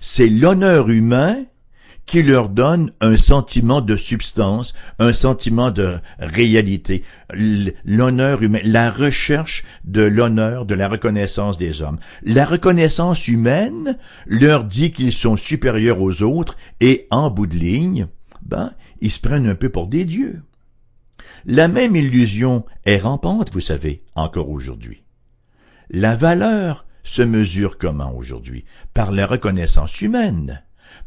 C'est 0.00 0.30
l'honneur 0.30 0.88
humain 0.88 1.44
qui 2.06 2.22
leur 2.22 2.48
donne 2.48 2.92
un 3.00 3.16
sentiment 3.16 3.80
de 3.80 3.96
substance, 3.96 4.74
un 4.98 5.12
sentiment 5.12 5.70
de 5.70 5.98
réalité, 6.18 7.02
l'honneur 7.84 8.42
humain, 8.42 8.60
la 8.64 8.90
recherche 8.90 9.64
de 9.84 10.02
l'honneur, 10.02 10.66
de 10.66 10.74
la 10.74 10.88
reconnaissance 10.88 11.58
des 11.58 11.82
hommes. 11.82 11.98
La 12.22 12.44
reconnaissance 12.44 13.26
humaine 13.28 13.98
leur 14.26 14.64
dit 14.64 14.92
qu'ils 14.92 15.12
sont 15.12 15.36
supérieurs 15.36 16.00
aux 16.00 16.22
autres 16.22 16.56
et 16.80 17.06
en 17.10 17.30
bout 17.30 17.46
de 17.46 17.56
ligne, 17.56 18.06
ben, 18.42 18.72
ils 19.00 19.10
se 19.10 19.20
prennent 19.20 19.48
un 19.48 19.54
peu 19.54 19.70
pour 19.70 19.86
des 19.86 20.04
dieux. 20.04 20.42
La 21.46 21.68
même 21.68 21.96
illusion 21.96 22.64
est 22.86 22.98
rampante, 22.98 23.52
vous 23.52 23.60
savez, 23.60 24.02
encore 24.14 24.50
aujourd'hui. 24.50 25.02
La 25.90 26.16
valeur 26.16 26.86
se 27.02 27.22
mesure 27.22 27.76
comment 27.76 28.16
aujourd'hui? 28.16 28.64
Par 28.94 29.12
la 29.12 29.26
reconnaissance 29.26 30.00
humaine 30.00 30.63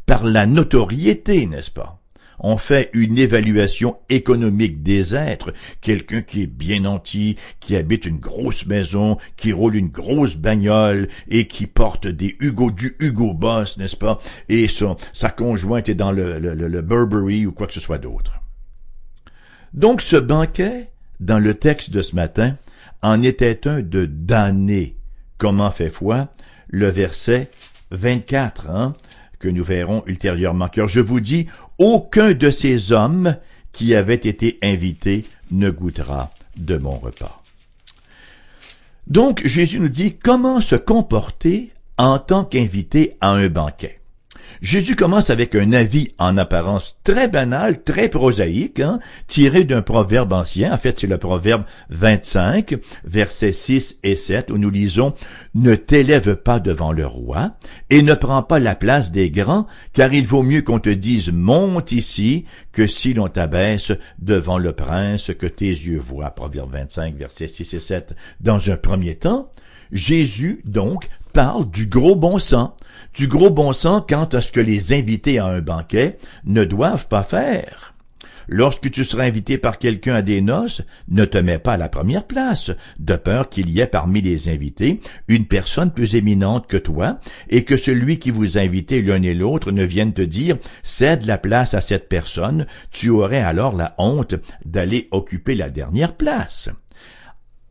par 0.08 0.24
la 0.24 0.46
notoriété, 0.46 1.44
n'est-ce 1.46 1.70
pas? 1.70 2.00
On 2.40 2.56
fait 2.56 2.88
une 2.94 3.18
évaluation 3.18 3.98
économique 4.08 4.82
des 4.82 5.14
êtres. 5.14 5.52
Quelqu'un 5.82 6.22
qui 6.22 6.42
est 6.42 6.46
bien 6.46 6.80
nanti, 6.80 7.36
qui 7.60 7.76
habite 7.76 8.06
une 8.06 8.18
grosse 8.18 8.64
maison, 8.64 9.18
qui 9.36 9.52
roule 9.52 9.76
une 9.76 9.88
grosse 9.88 10.36
bagnole 10.36 11.08
et 11.28 11.46
qui 11.46 11.66
porte 11.66 12.06
des 12.06 12.36
Hugo 12.40 12.70
du 12.70 12.96
Hugo 13.00 13.34
Boss, 13.34 13.76
n'est-ce 13.76 13.96
pas? 13.96 14.18
Et 14.48 14.66
son, 14.66 14.96
sa 15.12 15.28
conjointe 15.28 15.90
est 15.90 15.94
dans 15.94 16.12
le, 16.12 16.38
le, 16.38 16.54
le 16.54 16.80
Burberry 16.80 17.44
ou 17.44 17.52
quoi 17.52 17.66
que 17.66 17.74
ce 17.74 17.80
soit 17.80 17.98
d'autre. 17.98 18.40
Donc 19.74 20.00
ce 20.00 20.16
banquet, 20.16 20.90
dans 21.20 21.38
le 21.38 21.52
texte 21.52 21.90
de 21.90 22.00
ce 22.00 22.16
matin, 22.16 22.56
en 23.02 23.22
était 23.22 23.68
un 23.68 23.82
de 23.82 24.06
damné. 24.06 24.96
Comment 25.36 25.70
fait 25.70 25.90
foi? 25.90 26.28
Le 26.68 26.88
verset 26.88 27.50
24, 27.90 28.70
hein? 28.70 28.94
Que 29.38 29.48
nous 29.48 29.64
verrons 29.64 30.02
ultérieurement, 30.06 30.68
car 30.68 30.88
je 30.88 31.00
vous 31.00 31.20
dis, 31.20 31.46
aucun 31.78 32.32
de 32.32 32.50
ces 32.50 32.92
hommes 32.92 33.36
qui 33.72 33.94
avaient 33.94 34.14
été 34.14 34.58
invités 34.62 35.24
ne 35.50 35.70
goûtera 35.70 36.32
de 36.56 36.76
mon 36.76 36.98
repas. 36.98 37.42
Donc 39.06 39.46
Jésus 39.46 39.80
nous 39.80 39.88
dit 39.88 40.16
comment 40.16 40.60
se 40.60 40.74
comporter 40.74 41.72
en 41.96 42.18
tant 42.18 42.44
qu'invité 42.44 43.16
à 43.20 43.32
un 43.32 43.48
banquet? 43.48 43.97
Jésus 44.62 44.96
commence 44.96 45.30
avec 45.30 45.54
un 45.54 45.72
avis 45.72 46.12
en 46.18 46.36
apparence 46.36 46.98
très 47.04 47.28
banal, 47.28 47.82
très 47.82 48.08
prosaïque, 48.08 48.80
hein, 48.80 48.98
tiré 49.26 49.64
d'un 49.64 49.82
proverbe 49.82 50.32
ancien. 50.32 50.72
En 50.72 50.78
fait, 50.78 50.98
c'est 50.98 51.06
le 51.06 51.18
proverbe 51.18 51.64
25, 51.90 52.76
versets 53.04 53.52
6 53.52 53.96
et 54.02 54.16
7, 54.16 54.50
où 54.50 54.58
nous 54.58 54.70
lisons 54.70 55.14
«Ne 55.54 55.74
t'élève 55.74 56.36
pas 56.36 56.60
devant 56.60 56.92
le 56.92 57.06
roi, 57.06 57.56
et 57.90 58.02
ne 58.02 58.14
prends 58.14 58.42
pas 58.42 58.58
la 58.58 58.74
place 58.74 59.12
des 59.12 59.30
grands, 59.30 59.66
car 59.92 60.12
il 60.12 60.26
vaut 60.26 60.42
mieux 60.42 60.62
qu'on 60.62 60.80
te 60.80 60.90
dise 60.90 61.30
«Monte 61.32 61.92
ici», 61.92 62.44
que 62.72 62.86
si 62.86 63.14
l'on 63.14 63.28
t'abaisse 63.28 63.92
devant 64.18 64.58
le 64.58 64.72
prince 64.72 65.30
que 65.38 65.46
tes 65.46 65.66
yeux 65.66 65.98
voient. 65.98 66.30
Proverbe 66.30 66.72
25, 66.72 67.16
versets 67.16 67.48
6 67.48 67.74
et 67.74 67.80
7. 67.80 68.16
Dans 68.40 68.70
un 68.70 68.76
premier 68.76 69.16
temps, 69.16 69.50
Jésus, 69.90 70.60
donc, 70.64 71.08
parle 71.38 71.70
du 71.70 71.86
gros 71.86 72.16
bon 72.16 72.40
sens, 72.40 72.70
du 73.14 73.28
gros 73.28 73.50
bon 73.50 73.72
sens 73.72 74.02
quant 74.08 74.24
à 74.24 74.40
ce 74.40 74.50
que 74.50 74.58
les 74.58 74.92
invités 74.92 75.38
à 75.38 75.46
un 75.46 75.60
banquet 75.60 76.16
ne 76.44 76.64
doivent 76.64 77.06
pas 77.06 77.22
faire. 77.22 77.94
Lorsque 78.48 78.90
tu 78.90 79.04
seras 79.04 79.22
invité 79.22 79.56
par 79.56 79.78
quelqu'un 79.78 80.16
à 80.16 80.22
des 80.22 80.40
noces, 80.40 80.82
ne 81.06 81.24
te 81.24 81.38
mets 81.38 81.60
pas 81.60 81.74
à 81.74 81.76
la 81.76 81.88
première 81.88 82.24
place, 82.24 82.72
de 82.98 83.14
peur 83.14 83.50
qu'il 83.50 83.70
y 83.70 83.78
ait 83.78 83.86
parmi 83.86 84.20
les 84.20 84.48
invités 84.48 84.98
une 85.28 85.44
personne 85.44 85.92
plus 85.92 86.16
éminente 86.16 86.66
que 86.66 86.76
toi, 86.76 87.20
et 87.50 87.62
que 87.62 87.76
celui 87.76 88.18
qui 88.18 88.32
vous 88.32 88.58
a 88.58 88.62
invité 88.62 89.00
l'un 89.00 89.22
et 89.22 89.32
l'autre 89.34 89.70
ne 89.70 89.84
vienne 89.84 90.14
te 90.14 90.22
dire 90.22 90.58
cède 90.82 91.24
la 91.24 91.38
place 91.38 91.72
à 91.72 91.80
cette 91.80 92.08
personne, 92.08 92.66
tu 92.90 93.10
aurais 93.10 93.42
alors 93.42 93.76
la 93.76 93.94
honte 93.98 94.34
d'aller 94.64 95.06
occuper 95.12 95.54
la 95.54 95.70
dernière 95.70 96.16
place. 96.16 96.68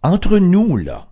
Entre 0.04 0.40
nous, 0.40 0.78
là, 0.78 1.07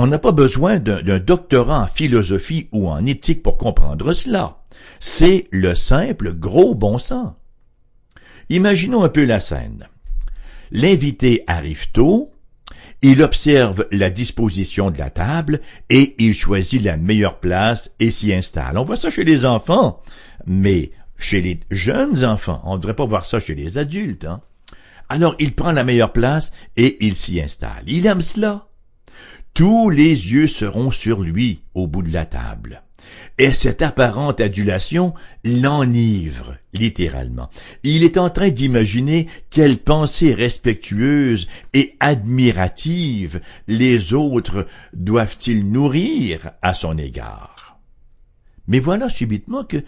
on 0.00 0.06
n'a 0.06 0.20
pas 0.20 0.30
besoin 0.30 0.78
d'un 0.78 1.18
doctorat 1.18 1.82
en 1.82 1.86
philosophie 1.88 2.68
ou 2.70 2.88
en 2.88 3.04
éthique 3.04 3.42
pour 3.42 3.58
comprendre 3.58 4.12
cela. 4.12 4.58
C'est 5.00 5.48
le 5.50 5.74
simple 5.74 6.34
gros 6.34 6.76
bon 6.76 6.98
sens. 6.98 7.32
Imaginons 8.48 9.02
un 9.02 9.08
peu 9.08 9.24
la 9.24 9.40
scène. 9.40 9.88
L'invité 10.70 11.42
arrive 11.48 11.90
tôt, 11.90 12.30
il 13.02 13.20
observe 13.24 13.88
la 13.90 14.08
disposition 14.08 14.92
de 14.92 14.98
la 14.98 15.10
table 15.10 15.60
et 15.90 16.14
il 16.18 16.36
choisit 16.36 16.80
la 16.84 16.96
meilleure 16.96 17.40
place 17.40 17.90
et 17.98 18.12
s'y 18.12 18.32
installe. 18.32 18.78
On 18.78 18.84
voit 18.84 18.96
ça 18.96 19.10
chez 19.10 19.24
les 19.24 19.44
enfants, 19.44 20.00
mais 20.46 20.92
chez 21.18 21.40
les 21.40 21.58
jeunes 21.72 22.24
enfants, 22.24 22.62
on 22.64 22.74
ne 22.74 22.78
devrait 22.78 22.94
pas 22.94 23.04
voir 23.04 23.26
ça 23.26 23.40
chez 23.40 23.56
les 23.56 23.78
adultes. 23.78 24.26
Hein? 24.26 24.42
Alors 25.08 25.34
il 25.40 25.56
prend 25.56 25.72
la 25.72 25.82
meilleure 25.82 26.12
place 26.12 26.52
et 26.76 27.04
il 27.04 27.16
s'y 27.16 27.40
installe. 27.40 27.82
Il 27.88 28.06
aime 28.06 28.22
cela 28.22 28.67
tous 29.58 29.90
les 29.90 30.30
yeux 30.30 30.46
seront 30.46 30.92
sur 30.92 31.20
lui 31.20 31.64
au 31.74 31.88
bout 31.88 32.04
de 32.04 32.12
la 32.12 32.26
table. 32.26 32.84
Et 33.38 33.52
cette 33.52 33.82
apparente 33.82 34.40
adulation 34.40 35.14
l'enivre, 35.42 36.54
littéralement. 36.72 37.50
Il 37.82 38.04
est 38.04 38.18
en 38.18 38.30
train 38.30 38.50
d'imaginer 38.50 39.26
quelle 39.50 39.78
pensée 39.78 40.32
respectueuse 40.32 41.48
et 41.72 41.96
admirative 41.98 43.40
les 43.66 44.14
autres 44.14 44.64
doivent-ils 44.92 45.68
nourrir 45.68 46.52
à 46.62 46.72
son 46.72 46.96
égard. 46.96 47.80
Mais 48.68 48.78
voilà 48.78 49.08
subitement 49.08 49.64
que 49.64 49.82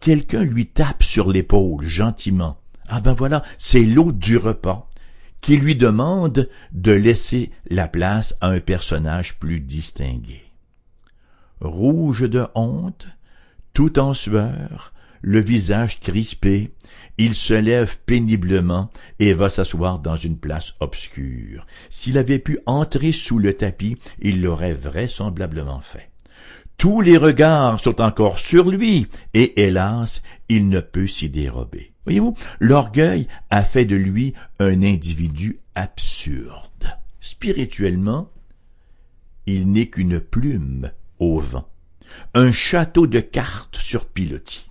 quelqu'un 0.00 0.44
lui 0.44 0.64
tape 0.64 1.02
sur 1.02 1.28
l'épaule 1.28 1.86
gentiment. 1.86 2.56
Ah 2.88 3.02
ben 3.02 3.12
voilà, 3.12 3.42
c'est 3.58 3.84
l'hôte 3.84 4.18
du 4.18 4.38
repas 4.38 4.87
qui 5.40 5.56
lui 5.56 5.76
demande 5.76 6.48
de 6.72 6.92
laisser 6.92 7.50
la 7.70 7.88
place 7.88 8.34
à 8.40 8.48
un 8.48 8.60
personnage 8.60 9.38
plus 9.38 9.60
distingué 9.60 10.48
rouge 11.60 12.28
de 12.28 12.46
honte, 12.54 13.08
tout 13.72 13.98
en 13.98 14.14
sueur, 14.14 14.92
le 15.20 15.40
visage 15.40 16.00
crispé, 16.00 16.72
il 17.16 17.34
se 17.34 17.54
lève 17.54 17.98
péniblement 18.06 18.90
et 19.18 19.32
va 19.32 19.48
s'asseoir 19.48 19.98
dans 19.98 20.16
une 20.16 20.38
place 20.38 20.74
obscure. 20.80 21.66
S'il 21.90 22.18
avait 22.18 22.38
pu 22.38 22.58
entrer 22.66 23.12
sous 23.12 23.38
le 23.38 23.54
tapis, 23.54 23.96
il 24.20 24.42
l'aurait 24.42 24.72
vraisemblablement 24.72 25.80
fait. 25.80 26.10
Tous 26.78 27.00
les 27.00 27.16
regards 27.16 27.80
sont 27.80 28.00
encore 28.00 28.38
sur 28.38 28.70
lui, 28.70 29.08
et 29.34 29.60
hélas, 29.60 30.22
il 30.48 30.68
ne 30.68 30.78
peut 30.78 31.08
s'y 31.08 31.28
dérober. 31.28 31.92
Voyez-vous, 32.04 32.34
l'orgueil 32.60 33.26
a 33.50 33.64
fait 33.64 33.84
de 33.84 33.96
lui 33.96 34.32
un 34.60 34.84
individu 34.84 35.58
absurde. 35.74 36.96
Spirituellement, 37.20 38.30
il 39.46 39.72
n'est 39.72 39.88
qu'une 39.88 40.20
plume 40.20 40.92
au 41.18 41.40
vent, 41.40 41.68
un 42.34 42.52
château 42.52 43.08
de 43.08 43.18
cartes 43.18 43.76
sur 43.76 44.06
pilotis. 44.06 44.70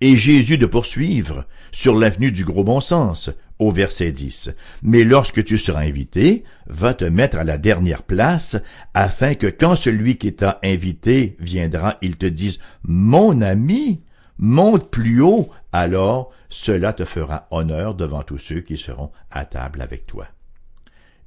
Et 0.00 0.16
Jésus 0.16 0.56
de 0.56 0.64
poursuivre 0.64 1.44
sur 1.70 1.94
l'avenue 1.94 2.32
du 2.32 2.46
gros 2.46 2.64
bon 2.64 2.80
sens, 2.80 3.28
au 3.60 3.70
verset 3.70 4.10
10. 4.10 4.50
Mais 4.82 5.04
lorsque 5.04 5.44
tu 5.44 5.56
seras 5.58 5.82
invité, 5.82 6.42
va 6.66 6.94
te 6.94 7.04
mettre 7.04 7.38
à 7.38 7.44
la 7.44 7.58
dernière 7.58 8.02
place, 8.02 8.56
afin 8.94 9.34
que 9.34 9.46
quand 9.46 9.76
celui 9.76 10.16
qui 10.16 10.32
t'a 10.32 10.58
invité 10.64 11.36
viendra, 11.38 11.98
il 12.02 12.16
te 12.16 12.26
dise, 12.26 12.58
Mon 12.82 13.40
ami, 13.42 14.02
monte 14.38 14.90
plus 14.90 15.20
haut, 15.20 15.50
alors 15.72 16.32
cela 16.48 16.92
te 16.92 17.04
fera 17.04 17.46
honneur 17.52 17.94
devant 17.94 18.22
tous 18.22 18.38
ceux 18.38 18.60
qui 18.60 18.76
seront 18.76 19.12
à 19.30 19.44
table 19.44 19.82
avec 19.82 20.06
toi. 20.06 20.26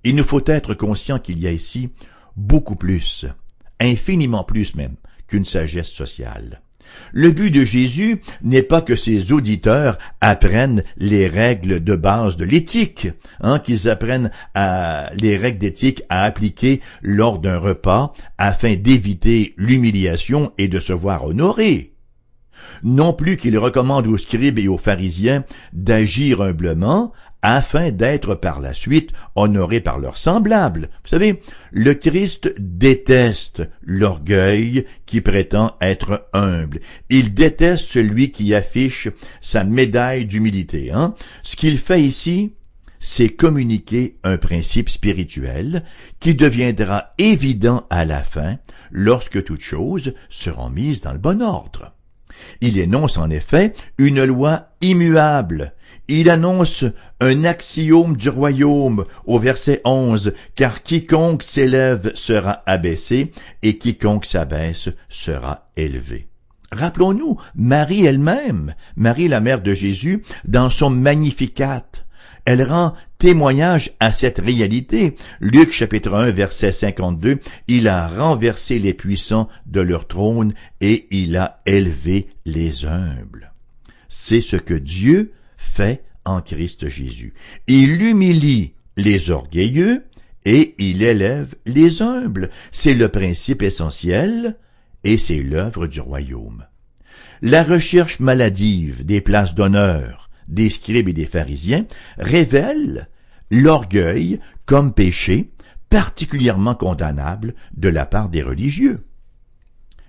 Il 0.03 0.15
nous 0.15 0.25
faut 0.25 0.43
être 0.45 0.73
conscient 0.73 1.19
qu'il 1.19 1.39
y 1.39 1.47
a 1.47 1.51
ici 1.51 1.91
beaucoup 2.35 2.75
plus 2.75 3.25
infiniment 3.79 4.43
plus 4.43 4.75
même 4.75 4.95
qu'une 5.27 5.45
sagesse 5.45 5.89
sociale. 5.89 6.62
Le 7.11 7.31
but 7.31 7.51
de 7.51 7.63
Jésus 7.63 8.21
n'est 8.41 8.63
pas 8.63 8.81
que 8.81 8.95
ses 8.95 9.31
auditeurs 9.31 9.97
apprennent 10.21 10.83
les 10.97 11.27
règles 11.27 11.83
de 11.83 11.95
base 11.95 12.37
de 12.37 12.45
l'éthique, 12.45 13.07
hein, 13.41 13.59
qu'ils 13.59 13.89
apprennent 13.89 14.31
les 14.55 15.37
règles 15.37 15.59
d'éthique 15.59 16.03
à 16.09 16.23
appliquer 16.23 16.81
lors 17.01 17.39
d'un 17.39 17.57
repas 17.57 18.13
afin 18.37 18.75
d'éviter 18.75 19.53
l'humiliation 19.57 20.51
et 20.57 20.67
de 20.67 20.79
se 20.79 20.93
voir 20.93 21.25
honoré. 21.25 21.93
Non 22.83 23.13
plus 23.13 23.37
qu'il 23.37 23.57
recommande 23.57 24.07
aux 24.07 24.17
scribes 24.17 24.59
et 24.59 24.67
aux 24.67 24.77
pharisiens 24.77 25.43
d'agir 25.73 26.41
humblement 26.41 27.13
afin 27.43 27.91
d'être 27.91 28.33
par 28.33 28.61
la 28.61 28.73
suite 28.73 29.11
honorés 29.35 29.81
par 29.81 29.99
leurs 29.99 30.17
semblables. 30.17 30.89
Vous 31.03 31.09
savez, 31.09 31.41
le 31.71 31.93
Christ 31.93 32.55
déteste 32.57 33.61
l'orgueil 33.83 34.85
qui 35.05 35.21
prétend 35.21 35.75
être 35.81 36.27
humble. 36.33 36.79
Il 37.09 37.33
déteste 37.33 37.85
celui 37.85 38.31
qui 38.31 38.55
affiche 38.55 39.09
sa 39.41 39.65
médaille 39.65 40.25
d'humilité. 40.25 40.91
Hein? 40.91 41.13
Ce 41.43 41.57
qu'il 41.57 41.77
fait 41.77 42.01
ici, 42.01 42.53
c'est 43.01 43.29
communiquer 43.29 44.15
un 44.23 44.37
principe 44.37 44.89
spirituel 44.89 45.83
qui 46.21 46.35
deviendra 46.35 47.13
évident 47.17 47.85
à 47.89 48.05
la 48.05 48.23
fin 48.23 48.57
lorsque 48.91 49.43
toutes 49.43 49.59
choses 49.59 50.13
seront 50.29 50.69
mises 50.69 51.01
dans 51.01 51.11
le 51.11 51.19
bon 51.19 51.41
ordre. 51.41 51.93
Il 52.61 52.77
énonce 52.77 53.17
en 53.17 53.29
effet 53.29 53.73
une 53.97 54.23
loi 54.23 54.69
immuable 54.81 55.73
il 56.07 56.29
annonce 56.29 56.85
un 57.19 57.43
axiome 57.43 58.17
du 58.17 58.29
royaume 58.29 59.05
au 59.25 59.39
verset 59.39 59.81
11, 59.85 60.33
car 60.55 60.83
quiconque 60.83 61.43
s'élève 61.43 62.11
sera 62.15 62.63
abaissé 62.65 63.31
et 63.61 63.77
quiconque 63.77 64.25
s'abaisse 64.25 64.89
sera 65.09 65.69
élevé. 65.77 66.27
Rappelons-nous 66.71 67.37
Marie 67.55 68.05
elle-même, 68.05 68.73
Marie 68.95 69.27
la 69.27 69.39
mère 69.39 69.61
de 69.61 69.73
Jésus, 69.73 70.23
dans 70.45 70.69
son 70.69 70.89
Magnificat. 70.89 71.85
Elle 72.45 72.63
rend 72.63 72.93
témoignage 73.19 73.93
à 74.01 74.11
cette 74.11 74.39
réalité. 74.39 75.15
Luc 75.39 75.71
chapitre 75.71 76.13
1 76.13 76.31
verset 76.31 76.73
52, 76.73 77.39
il 77.67 77.87
a 77.87 78.07
renversé 78.07 78.79
les 78.79 78.93
puissants 78.93 79.47
de 79.65 79.79
leur 79.79 80.07
trône 80.07 80.53
et 80.81 81.07
il 81.11 81.37
a 81.37 81.61
élevé 81.65 82.27
les 82.45 82.85
humbles. 82.85 83.53
C'est 84.09 84.41
ce 84.41 84.57
que 84.57 84.73
Dieu 84.73 85.31
fait 85.63 86.03
en 86.25 86.41
Christ 86.41 86.89
Jésus. 86.89 87.33
Il 87.67 88.01
humilie 88.01 88.73
les 88.97 89.31
orgueilleux 89.31 90.03
et 90.45 90.75
il 90.77 91.01
élève 91.01 91.55
les 91.65 92.01
humbles. 92.01 92.49
C'est 92.71 92.93
le 92.93 93.09
principe 93.09 93.61
essentiel 93.61 94.57
et 95.03 95.17
c'est 95.17 95.41
l'œuvre 95.41 95.87
du 95.87 95.99
royaume. 95.99 96.65
La 97.41 97.63
recherche 97.63 98.19
maladive 98.19 99.05
des 99.05 99.21
places 99.21 99.55
d'honneur 99.55 100.29
des 100.47 100.69
scribes 100.69 101.07
et 101.07 101.13
des 101.13 101.25
pharisiens 101.25 101.85
révèle 102.17 103.09
l'orgueil 103.49 104.39
comme 104.65 104.93
péché 104.93 105.51
particulièrement 105.89 106.75
condamnable 106.75 107.55
de 107.75 107.89
la 107.89 108.05
part 108.05 108.29
des 108.29 108.41
religieux. 108.41 109.05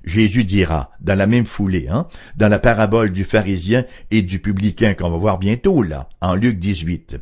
Jésus 0.04 0.44
dira, 0.44 0.90
dans 1.00 1.14
la 1.14 1.26
même 1.26 1.46
foulée, 1.46 1.88
hein, 1.90 2.06
dans 2.36 2.48
la 2.48 2.58
parabole 2.58 3.10
du 3.10 3.24
pharisien 3.24 3.84
et 4.10 4.22
du 4.22 4.38
publicain 4.38 4.94
qu'on 4.94 5.10
va 5.10 5.16
voir 5.16 5.38
bientôt 5.38 5.82
là, 5.82 6.08
en 6.20 6.34
Luc 6.34 6.58
18. 6.58 7.16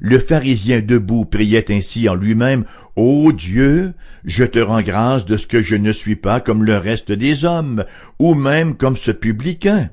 Le 0.00 0.18
pharisien 0.18 0.80
debout 0.80 1.24
priait 1.24 1.70
ainsi 1.72 2.08
en 2.08 2.14
lui-même, 2.14 2.64
Ô 2.94 3.32
Dieu, 3.32 3.94
je 4.24 4.44
te 4.44 4.58
rends 4.58 4.82
grâce 4.82 5.24
de 5.24 5.36
ce 5.36 5.46
que 5.46 5.62
je 5.62 5.74
ne 5.74 5.92
suis 5.92 6.16
pas 6.16 6.40
comme 6.40 6.64
le 6.64 6.76
reste 6.76 7.12
des 7.12 7.44
hommes, 7.44 7.84
ou 8.18 8.34
même 8.34 8.76
comme 8.76 8.96
ce 8.96 9.10
publicain. 9.10 9.90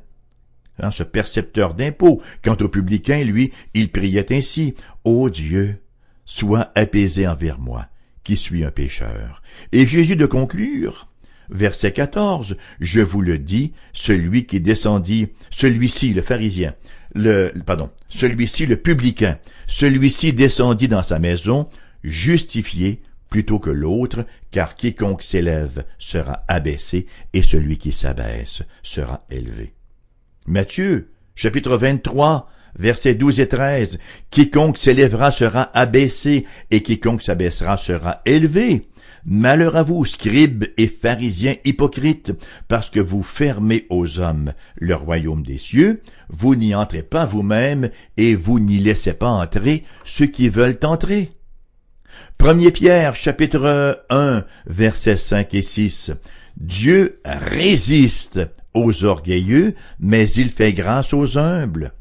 Hein, 0.80 0.92
ce 0.92 1.04
percepteur 1.04 1.74
d'impôts. 1.74 2.22
Quant 2.44 2.58
au 2.62 2.68
publicain, 2.68 3.24
lui, 3.24 3.54
il 3.74 3.92
priait 3.92 4.32
ainsi, 4.34 4.76
Ô 5.04 5.30
Dieu, 5.30 5.82
sois 6.26 6.72
apaisé 6.76 7.28
envers 7.28 7.60
moi, 7.60 7.88
qui 8.24 8.36
suis 8.36 8.64
un 8.64 8.72
pécheur. 8.72 9.42
Et 9.72 9.88
Jésus 9.88 10.16
de 10.16 10.26
conclure, 10.26 11.08
Verset 11.50 11.92
14, 11.92 12.58
je 12.80 13.02
vous 13.02 13.22
le 13.22 13.38
dis, 13.38 13.74
celui 13.94 14.46
qui 14.46 14.60
descendit, 14.60 15.30
celui-ci, 15.50 16.14
le 16.14 16.22
pharisien, 16.22 16.74
le, 17.14 17.52
pardon, 17.66 17.90
celui-ci, 18.10 18.66
le 18.66 18.78
publicain, 18.78 19.40
celui-ci 19.68 20.34
descendit 20.34 20.88
dans 20.88 21.04
sa 21.04 21.20
maison, 21.20 21.70
justifié 22.04 23.02
plutôt 23.30 23.60
que 23.60 23.70
l'autre, 23.70 24.26
car 24.52 24.76
quiconque 24.76 25.22
s'élève 25.22 25.86
sera 25.98 26.44
abaissé, 26.48 27.08
et 27.34 27.42
celui 27.42 27.78
qui 27.78 27.92
s'abaisse 27.92 28.64
sera 28.84 29.26
élevé. 29.30 29.74
Matthieu, 30.48 31.12
chapitre 31.36 31.76
23, 31.78 32.50
versets 32.78 33.16
12 33.16 33.40
et 33.40 33.48
13, 33.48 34.00
quiconque 34.30 34.78
s'élèvera 34.78 35.32
sera 35.32 35.72
abaissé, 35.78 36.46
et 36.72 36.82
quiconque 36.82 37.22
s'abaissera 37.22 37.78
sera 37.78 38.22
élevé. 38.26 38.88
Malheur 39.28 39.76
à 39.76 39.82
vous, 39.82 40.06
scribes 40.06 40.66
et 40.78 40.88
pharisiens 40.88 41.56
hypocrites, 41.66 42.32
parce 42.68 42.92
que 42.92 43.00
vous 43.00 43.24
fermez 43.24 43.88
aux 43.90 44.20
hommes 44.20 44.54
le 44.76 44.94
royaume 44.94 45.42
des 45.42 45.58
cieux, 45.58 46.04
vous 46.30 46.56
n'y 46.56 46.76
entrez 46.76 47.02
pas 47.02 47.26
vous-même, 47.26 47.90
et 48.18 48.36
vous 48.36 48.60
n'y 48.60 48.78
laissez 48.78 49.14
pas 49.14 49.30
entrer 49.30 49.84
ceux 50.04 50.28
qui 50.28 50.50
veulent 50.50 50.78
entrer. 50.84 51.32
Premier 52.38 52.70
Pierre, 52.72 53.16
chapitre 53.16 54.04
1, 54.12 54.44
versets 54.68 55.18
5 55.18 55.54
et 55.56 55.64
6. 55.64 56.12
Dieu 56.58 57.20
résiste 57.26 58.42
aux 58.76 59.06
orgueilleux, 59.06 59.74
mais 60.00 60.30
il 60.30 60.50
fait 60.50 60.74
grâce 60.74 61.14
aux 61.14 61.40
humbles. 61.40 61.94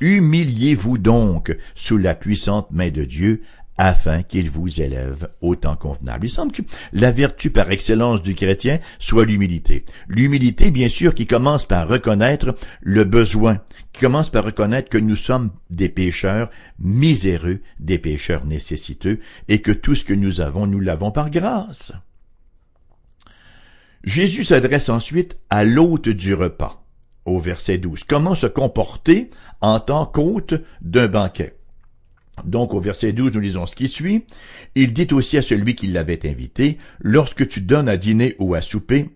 Humiliez-vous 0.00 0.96
donc 0.96 1.56
sous 1.74 1.98
la 1.98 2.14
puissante 2.14 2.70
main 2.70 2.90
de 2.90 3.04
Dieu, 3.04 3.42
afin 3.78 4.24
qu'il 4.24 4.50
vous 4.50 4.80
élève 4.80 5.30
au 5.40 5.54
temps 5.54 5.76
convenable. 5.76 6.26
Il 6.26 6.30
semble 6.30 6.52
que 6.52 6.62
la 6.92 7.12
vertu 7.12 7.50
par 7.50 7.70
excellence 7.70 8.22
du 8.22 8.34
chrétien 8.34 8.80
soit 8.98 9.24
l'humilité. 9.24 9.84
L'humilité, 10.08 10.70
bien 10.70 10.88
sûr, 10.88 11.14
qui 11.14 11.26
commence 11.26 11.64
par 11.64 11.88
reconnaître 11.88 12.54
le 12.82 13.04
besoin, 13.04 13.60
qui 13.92 14.02
commence 14.02 14.30
par 14.30 14.44
reconnaître 14.44 14.88
que 14.88 14.98
nous 14.98 15.16
sommes 15.16 15.50
des 15.70 15.88
pécheurs 15.88 16.50
miséreux, 16.78 17.60
des 17.78 17.98
pécheurs 17.98 18.44
nécessiteux, 18.44 19.20
et 19.46 19.62
que 19.62 19.72
tout 19.72 19.94
ce 19.94 20.04
que 20.04 20.14
nous 20.14 20.40
avons, 20.40 20.66
nous 20.66 20.80
l'avons 20.80 21.12
par 21.12 21.30
grâce. 21.30 21.92
Jésus 24.04 24.44
s'adresse 24.44 24.88
ensuite 24.88 25.36
à 25.50 25.64
l'hôte 25.64 26.08
du 26.08 26.34
repas, 26.34 26.84
au 27.24 27.40
verset 27.40 27.78
12. 27.78 28.04
Comment 28.04 28.34
se 28.34 28.46
comporter 28.46 29.30
en 29.60 29.80
tant 29.80 30.06
qu'hôte 30.06 30.54
d'un 30.80 31.08
banquet? 31.08 31.57
Donc 32.44 32.74
au 32.74 32.80
verset 32.80 33.12
12, 33.12 33.34
nous 33.34 33.40
lisons 33.40 33.66
ce 33.66 33.74
qui 33.74 33.88
suit. 33.88 34.24
Il 34.74 34.92
dit 34.92 35.08
aussi 35.12 35.38
à 35.38 35.42
celui 35.42 35.74
qui 35.74 35.86
l'avait 35.86 36.28
invité, 36.28 36.78
Lorsque 37.00 37.48
tu 37.48 37.60
donnes 37.60 37.88
à 37.88 37.96
dîner 37.96 38.34
ou 38.38 38.54
à 38.54 38.62
souper, 38.62 39.10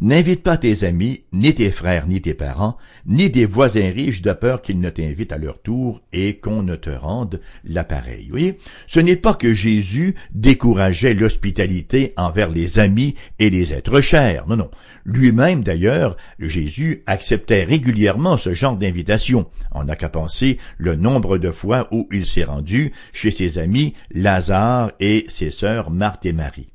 N'invite 0.00 0.42
pas 0.42 0.56
tes 0.56 0.84
amis, 0.84 1.22
ni 1.32 1.54
tes 1.54 1.70
frères, 1.70 2.06
ni 2.06 2.20
tes 2.20 2.34
parents, 2.34 2.76
ni 3.06 3.30
des 3.30 3.46
voisins 3.46 3.90
riches 3.90 4.22
de 4.22 4.32
peur 4.32 4.62
qu'ils 4.62 4.80
ne 4.80 4.90
t'invitent 4.90 5.32
à 5.32 5.38
leur 5.38 5.60
tour 5.60 6.00
et 6.12 6.38
qu'on 6.38 6.62
ne 6.62 6.76
te 6.76 6.90
rende 6.90 7.40
l'appareil. 7.64 8.24
Vous 8.24 8.30
voyez, 8.30 8.58
ce 8.86 9.00
n'est 9.00 9.16
pas 9.16 9.34
que 9.34 9.54
Jésus 9.54 10.14
décourageait 10.32 11.14
l'hospitalité 11.14 12.12
envers 12.16 12.50
les 12.50 12.78
amis 12.78 13.14
et 13.38 13.50
les 13.50 13.72
êtres 13.72 14.00
chers. 14.00 14.46
Non, 14.46 14.56
non. 14.56 14.70
Lui-même, 15.04 15.62
d'ailleurs, 15.62 16.16
Jésus 16.38 17.02
acceptait 17.06 17.64
régulièrement 17.64 18.36
ce 18.36 18.54
genre 18.54 18.76
d'invitation. 18.76 19.46
On 19.72 19.84
n'a 19.84 19.96
qu'à 19.96 20.08
penser 20.08 20.58
le 20.76 20.96
nombre 20.96 21.38
de 21.38 21.50
fois 21.50 21.88
où 21.90 22.08
il 22.12 22.26
s'est 22.26 22.44
rendu 22.44 22.92
chez 23.12 23.30
ses 23.30 23.58
amis 23.58 23.94
Lazare 24.12 24.92
et 25.00 25.24
ses 25.28 25.50
sœurs 25.50 25.90
Marthe 25.90 26.26
et 26.26 26.32
Marie. 26.32 26.68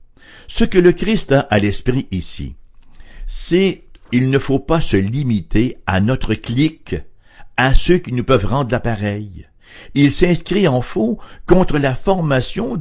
Ce 0.47 0.63
que 0.63 0.77
le 0.77 0.91
Christ 0.91 1.31
a 1.31 1.41
à 1.41 1.59
l'esprit 1.59 2.07
ici, 2.11 2.55
c'est 3.35 3.85
il 4.11 4.29
ne 4.29 4.37
faut 4.37 4.59
pas 4.59 4.79
se 4.79 4.95
limiter 4.95 5.77
à 5.87 6.01
notre 6.01 6.35
clique, 6.35 6.95
à 7.57 7.73
ceux 7.73 7.97
qui 7.97 8.13
nous 8.13 8.23
peuvent 8.23 8.45
rendre 8.45 8.71
l'appareil. 8.71 9.47
Il 9.95 10.11
s'inscrit 10.11 10.67
en 10.67 10.81
faux 10.81 11.17
contre 11.47 11.79
la 11.79 11.95
formation 11.95 12.77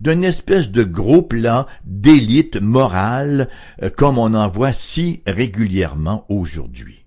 d'une 0.00 0.24
espèce 0.24 0.72
de 0.72 0.82
groupe-là 0.82 1.68
d'élite 1.84 2.60
morale 2.60 3.48
euh, 3.80 3.90
comme 3.90 4.18
on 4.18 4.34
en 4.34 4.48
voit 4.48 4.72
si 4.72 5.22
régulièrement 5.24 6.26
aujourd'hui. 6.28 7.04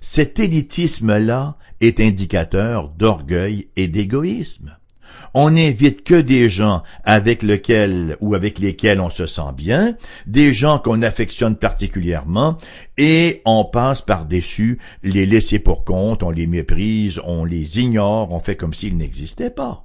Cet 0.00 0.40
élitisme-là 0.40 1.56
est 1.80 2.00
indicateur 2.00 2.88
d'orgueil 2.88 3.68
et 3.76 3.86
d'égoïsme 3.86 4.76
on 5.38 5.50
n'invite 5.50 6.02
que 6.02 6.18
des 6.18 6.48
gens 6.48 6.82
avec 7.04 7.42
lesquels 7.42 8.16
ou 8.22 8.34
avec 8.34 8.58
lesquels 8.58 9.00
on 9.00 9.10
se 9.10 9.26
sent 9.26 9.52
bien, 9.54 9.94
des 10.26 10.54
gens 10.54 10.78
qu'on 10.78 11.02
affectionne 11.02 11.56
particulièrement, 11.56 12.56
et 12.96 13.42
on 13.44 13.66
passe 13.66 14.00
par-dessus 14.00 14.78
les 15.02 15.26
laisser 15.26 15.58
pour 15.58 15.84
compte, 15.84 16.22
on 16.22 16.30
les 16.30 16.46
méprise, 16.46 17.20
on 17.22 17.44
les 17.44 17.80
ignore, 17.80 18.32
on 18.32 18.40
fait 18.40 18.56
comme 18.56 18.72
s'ils 18.72 18.96
n'existaient 18.96 19.50
pas. 19.50 19.84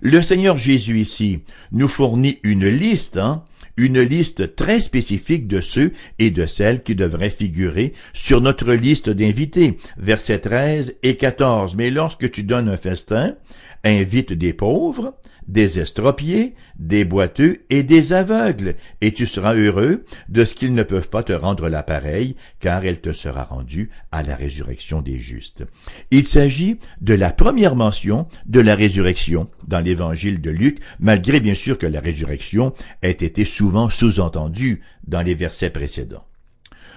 Le 0.00 0.22
Seigneur 0.22 0.56
Jésus 0.56 0.98
ici 0.98 1.40
nous 1.70 1.88
fournit 1.88 2.38
une 2.42 2.68
liste, 2.68 3.18
hein, 3.18 3.44
une 3.76 4.00
liste 4.00 4.56
très 4.56 4.80
spécifique 4.80 5.46
de 5.46 5.60
ceux 5.60 5.92
et 6.18 6.30
de 6.30 6.46
celles 6.46 6.82
qui 6.82 6.94
devraient 6.94 7.30
figurer 7.30 7.92
sur 8.14 8.40
notre 8.40 8.72
liste 8.72 9.10
d'invités, 9.10 9.76
versets 9.98 10.38
13 10.38 10.94
et 11.02 11.16
14. 11.16 11.76
Mais 11.76 11.90
lorsque 11.90 12.30
tu 12.30 12.44
donnes 12.44 12.68
un 12.68 12.76
festin, 12.76 13.36
invite 13.84 14.32
des 14.32 14.52
pauvres, 14.52 15.14
des 15.48 15.80
estropiés, 15.80 16.54
des 16.78 17.04
boiteux 17.04 17.56
et 17.70 17.82
des 17.82 18.12
aveugles, 18.12 18.74
et 19.00 19.12
tu 19.12 19.26
seras 19.26 19.54
heureux 19.54 20.04
de 20.28 20.44
ce 20.44 20.54
qu'ils 20.54 20.74
ne 20.74 20.82
peuvent 20.82 21.08
pas 21.08 21.22
te 21.22 21.32
rendre 21.32 21.68
l'appareil, 21.68 22.36
car 22.60 22.84
elle 22.84 23.00
te 23.00 23.12
sera 23.12 23.44
rendue 23.44 23.90
à 24.12 24.22
la 24.22 24.36
résurrection 24.36 25.00
des 25.00 25.18
justes. 25.18 25.64
Il 26.10 26.24
s'agit 26.24 26.78
de 27.00 27.14
la 27.14 27.32
première 27.32 27.76
mention 27.76 28.26
de 28.46 28.60
la 28.60 28.74
résurrection 28.74 29.48
dans 29.66 29.80
l'évangile 29.80 30.40
de 30.40 30.50
Luc, 30.50 30.80
malgré 31.00 31.40
bien 31.40 31.54
sûr 31.54 31.78
que 31.78 31.86
la 31.86 32.00
résurrection 32.00 32.74
ait 33.02 33.10
été 33.10 33.44
souvent 33.44 33.88
sous-entendue 33.88 34.82
dans 35.06 35.22
les 35.22 35.34
versets 35.34 35.70
précédents. 35.70 36.24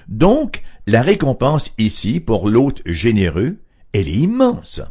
Donc, 0.09 0.63
la 0.87 1.01
récompense 1.01 1.71
ici 1.77 2.19
pour 2.19 2.49
l'hôte 2.49 2.81
généreux, 2.85 3.57
elle 3.93 4.09
est 4.09 4.11
immense. 4.11 4.81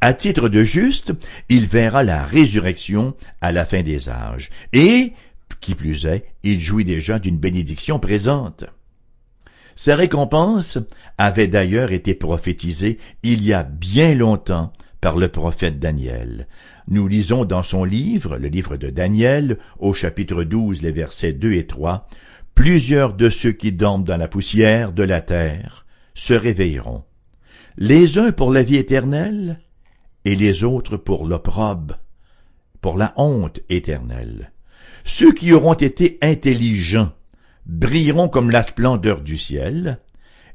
À 0.00 0.14
titre 0.14 0.48
de 0.48 0.62
juste, 0.62 1.12
il 1.48 1.66
verra 1.66 2.04
la 2.04 2.24
résurrection 2.24 3.14
à 3.40 3.50
la 3.50 3.64
fin 3.64 3.82
des 3.82 4.08
âges. 4.08 4.50
Et, 4.72 5.12
qui 5.60 5.74
plus 5.74 6.06
est, 6.06 6.24
il 6.44 6.60
jouit 6.60 6.84
déjà 6.84 7.18
d'une 7.18 7.38
bénédiction 7.38 7.98
présente. 7.98 8.64
Sa 9.74 9.96
récompense 9.96 10.78
avait 11.18 11.48
d'ailleurs 11.48 11.92
été 11.92 12.14
prophétisée 12.14 12.98
il 13.22 13.44
y 13.44 13.52
a 13.52 13.64
bien 13.64 14.14
longtemps 14.14 14.72
par 15.00 15.16
le 15.16 15.28
prophète 15.28 15.78
Daniel. 15.78 16.46
Nous 16.88 17.06
lisons 17.06 17.44
dans 17.44 17.62
son 17.62 17.84
livre, 17.84 18.38
le 18.38 18.48
livre 18.48 18.76
de 18.76 18.90
Daniel, 18.90 19.58
au 19.78 19.94
chapitre 19.94 20.44
12, 20.44 20.82
les 20.82 20.92
versets 20.92 21.32
2 21.32 21.52
et 21.52 21.66
3, 21.66 22.08
Plusieurs 22.54 23.14
de 23.14 23.30
ceux 23.30 23.52
qui 23.52 23.70
dorment 23.70 24.02
dans 24.02 24.16
la 24.16 24.26
poussière 24.26 24.92
de 24.92 25.04
la 25.04 25.20
terre 25.20 25.86
se 26.14 26.34
réveilleront, 26.34 27.04
les 27.76 28.18
uns 28.18 28.32
pour 28.32 28.52
la 28.52 28.64
vie 28.64 28.74
éternelle, 28.74 29.60
et 30.24 30.36
les 30.36 30.64
autres 30.64 30.96
pour 30.96 31.26
l'opprobre, 31.26 31.98
pour 32.80 32.96
la 32.96 33.12
honte 33.16 33.60
éternelle. 33.68 34.52
Ceux 35.04 35.32
qui 35.32 35.52
auront 35.52 35.74
été 35.74 36.18
intelligents 36.22 37.12
brilleront 37.66 38.28
comme 38.28 38.50
la 38.50 38.62
splendeur 38.62 39.20
du 39.20 39.38
ciel, 39.38 40.00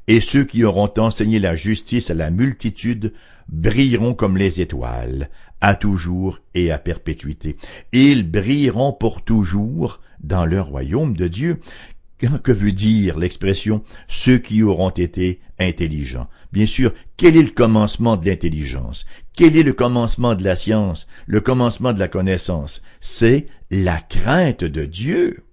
et 0.06 0.20
ceux 0.20 0.44
qui 0.44 0.64
auront 0.64 0.92
enseigné 0.98 1.38
la 1.38 1.56
justice 1.56 2.10
à 2.10 2.14
la 2.14 2.30
multitude 2.30 3.12
brilleront 3.48 4.14
comme 4.14 4.36
les 4.36 4.60
étoiles, 4.60 5.30
à 5.60 5.74
toujours 5.74 6.40
et 6.54 6.70
à 6.70 6.78
perpétuité. 6.78 7.56
Ils 7.92 8.30
brilleront 8.30 8.92
pour 8.92 9.22
toujours 9.22 10.00
dans 10.20 10.44
le 10.44 10.60
royaume 10.60 11.16
de 11.16 11.28
Dieu, 11.28 11.60
que 12.42 12.52
veut 12.52 12.72
dire 12.72 13.18
l'expression 13.18 13.82
ceux 14.08 14.38
qui 14.38 14.62
auront 14.62 14.90
été 14.90 15.40
intelligents 15.58 16.28
Bien 16.52 16.66
sûr, 16.66 16.92
quel 17.16 17.36
est 17.36 17.42
le 17.42 17.50
commencement 17.50 18.16
de 18.16 18.26
l'intelligence? 18.26 19.04
Quel 19.36 19.56
est 19.56 19.64
le 19.64 19.72
commencement 19.72 20.36
de 20.36 20.44
la 20.44 20.54
science 20.54 21.08
Le 21.26 21.40
commencement 21.40 21.92
de 21.92 21.98
la 21.98 22.06
connaissance? 22.06 22.82
C'est 23.00 23.48
la 23.70 24.00
crainte 24.00 24.62
de 24.62 24.84
Dieu. 24.84 25.44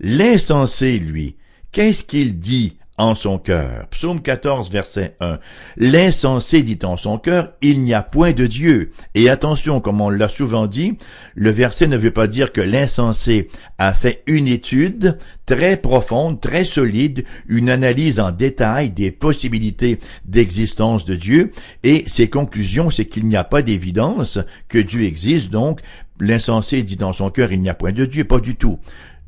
L'insensé, 0.00 0.98
lui, 0.98 1.36
qu'est-ce 1.72 2.04
qu'il 2.04 2.38
dit 2.38 2.78
en 2.98 3.14
son 3.14 3.38
cœur. 3.38 3.86
Psaume 3.90 4.22
14, 4.22 4.70
verset 4.70 5.16
1. 5.20 5.38
L'insensé 5.76 6.62
dit 6.62 6.78
en 6.84 6.96
son 6.96 7.18
cœur, 7.18 7.52
il 7.60 7.82
n'y 7.82 7.94
a 7.94 8.02
point 8.02 8.32
de 8.32 8.46
Dieu. 8.46 8.92
Et 9.14 9.28
attention, 9.28 9.80
comme 9.80 10.00
on 10.00 10.10
l'a 10.10 10.28
souvent 10.28 10.66
dit, 10.66 10.96
le 11.34 11.50
verset 11.50 11.86
ne 11.86 11.96
veut 11.96 12.10
pas 12.10 12.26
dire 12.26 12.52
que 12.52 12.60
l'insensé 12.60 13.48
a 13.78 13.92
fait 13.92 14.22
une 14.26 14.48
étude 14.48 15.18
très 15.44 15.76
profonde, 15.76 16.40
très 16.40 16.64
solide, 16.64 17.24
une 17.48 17.70
analyse 17.70 18.18
en 18.18 18.32
détail 18.32 18.90
des 18.90 19.10
possibilités 19.10 20.00
d'existence 20.24 21.04
de 21.04 21.14
Dieu, 21.14 21.52
et 21.84 22.04
ses 22.06 22.28
conclusions, 22.28 22.90
c'est 22.90 23.06
qu'il 23.06 23.26
n'y 23.26 23.36
a 23.36 23.44
pas 23.44 23.62
d'évidence 23.62 24.38
que 24.68 24.78
Dieu 24.78 25.04
existe, 25.04 25.50
donc 25.50 25.80
l'insensé 26.18 26.82
dit 26.82 26.96
dans 26.96 27.12
son 27.12 27.30
cœur, 27.30 27.52
il 27.52 27.60
n'y 27.60 27.68
a 27.68 27.74
point 27.74 27.92
de 27.92 28.06
Dieu, 28.06 28.24
pas 28.24 28.40
du 28.40 28.56
tout. 28.56 28.78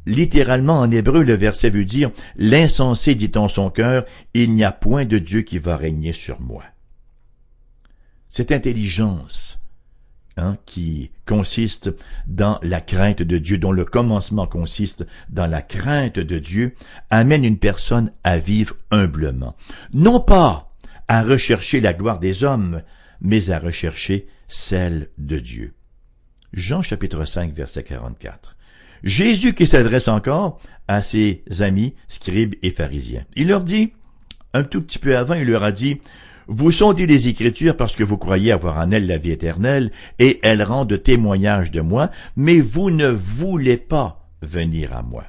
Littéralement 0.08 0.80
en 0.80 0.90
hébreu, 0.90 1.22
le 1.22 1.34
verset 1.34 1.68
veut 1.68 1.84
dire 1.84 2.10
L'insensé 2.36 3.14
dit 3.14 3.30
en 3.36 3.46
son 3.46 3.68
cœur, 3.68 4.06
Il 4.32 4.54
n'y 4.54 4.64
a 4.64 4.72
point 4.72 5.04
de 5.04 5.18
Dieu 5.18 5.42
qui 5.42 5.58
va 5.58 5.76
régner 5.76 6.14
sur 6.14 6.40
moi. 6.40 6.64
Cette 8.30 8.50
intelligence 8.50 9.60
hein, 10.38 10.56
qui 10.64 11.10
consiste 11.26 11.90
dans 12.26 12.58
la 12.62 12.80
crainte 12.80 13.20
de 13.20 13.36
Dieu, 13.36 13.58
dont 13.58 13.70
le 13.70 13.84
commencement 13.84 14.46
consiste 14.46 15.06
dans 15.28 15.46
la 15.46 15.60
crainte 15.60 16.18
de 16.18 16.38
Dieu, 16.38 16.74
amène 17.10 17.44
une 17.44 17.58
personne 17.58 18.10
à 18.24 18.38
vivre 18.38 18.76
humblement. 18.90 19.56
Non 19.92 20.20
pas 20.20 20.72
à 21.06 21.22
rechercher 21.22 21.82
la 21.82 21.92
gloire 21.92 22.18
des 22.18 22.44
hommes, 22.44 22.80
mais 23.20 23.50
à 23.50 23.58
rechercher 23.58 24.26
celle 24.48 25.10
de 25.18 25.38
Dieu. 25.38 25.74
Jean 26.54 26.80
chapitre 26.80 27.26
5 27.26 27.52
verset 27.52 27.82
44. 27.82 28.56
Jésus 29.02 29.54
qui 29.54 29.66
s'adresse 29.66 30.08
encore 30.08 30.58
à 30.88 31.02
ses 31.02 31.42
amis 31.60 31.94
scribes 32.08 32.54
et 32.62 32.70
pharisiens. 32.70 33.24
Il 33.36 33.48
leur 33.48 33.62
dit, 33.62 33.92
un 34.54 34.64
tout 34.64 34.82
petit 34.82 34.98
peu 34.98 35.16
avant, 35.16 35.34
il 35.34 35.46
leur 35.46 35.62
a 35.62 35.72
dit, 35.72 36.00
vous 36.48 36.72
sondez 36.72 37.06
les 37.06 37.28
Écritures 37.28 37.76
parce 37.76 37.94
que 37.94 38.02
vous 38.02 38.16
croyez 38.16 38.52
avoir 38.52 38.78
en 38.78 38.90
elles 38.90 39.06
la 39.06 39.18
vie 39.18 39.32
éternelle, 39.32 39.90
et 40.18 40.40
elles 40.42 40.62
rendent 40.62 41.02
témoignage 41.02 41.70
de 41.70 41.82
moi, 41.82 42.10
mais 42.36 42.58
vous 42.60 42.90
ne 42.90 43.08
voulez 43.08 43.76
pas 43.76 44.26
venir 44.40 44.96
à 44.96 45.02
moi. 45.02 45.24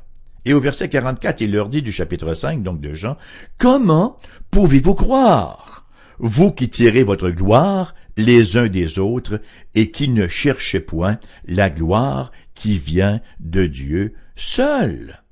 Et 0.45 0.53
au 0.53 0.61
verset 0.61 0.87
44, 0.87 1.41
il 1.41 1.51
leur 1.51 1.67
dit 1.67 1.81
du 1.81 1.91
chapitre 1.91 2.33
5, 2.33 2.63
donc 2.63 2.79
de 2.79 2.93
Jean, 2.93 3.17
Comment 3.57 4.17
pouvez-vous 4.49 4.95
croire, 4.95 5.85
vous 6.19 6.51
qui 6.51 6.69
tirez 6.69 7.03
votre 7.03 7.29
gloire 7.29 7.93
les 8.15 8.57
uns 8.57 8.67
des 8.67 8.97
autres, 8.97 9.41
et 9.75 9.91
qui 9.91 10.07
ne 10.07 10.27
cherchez 10.27 10.79
point 10.79 11.19
la 11.45 11.69
gloire 11.69 12.31
qui 12.59 12.77
vient 12.77 13.21
de 13.39 13.65
Dieu 13.65 14.13
seul. 14.35 15.23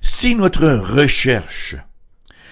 Si 0.00 0.34
notre 0.34 0.66
recherche, 0.66 1.76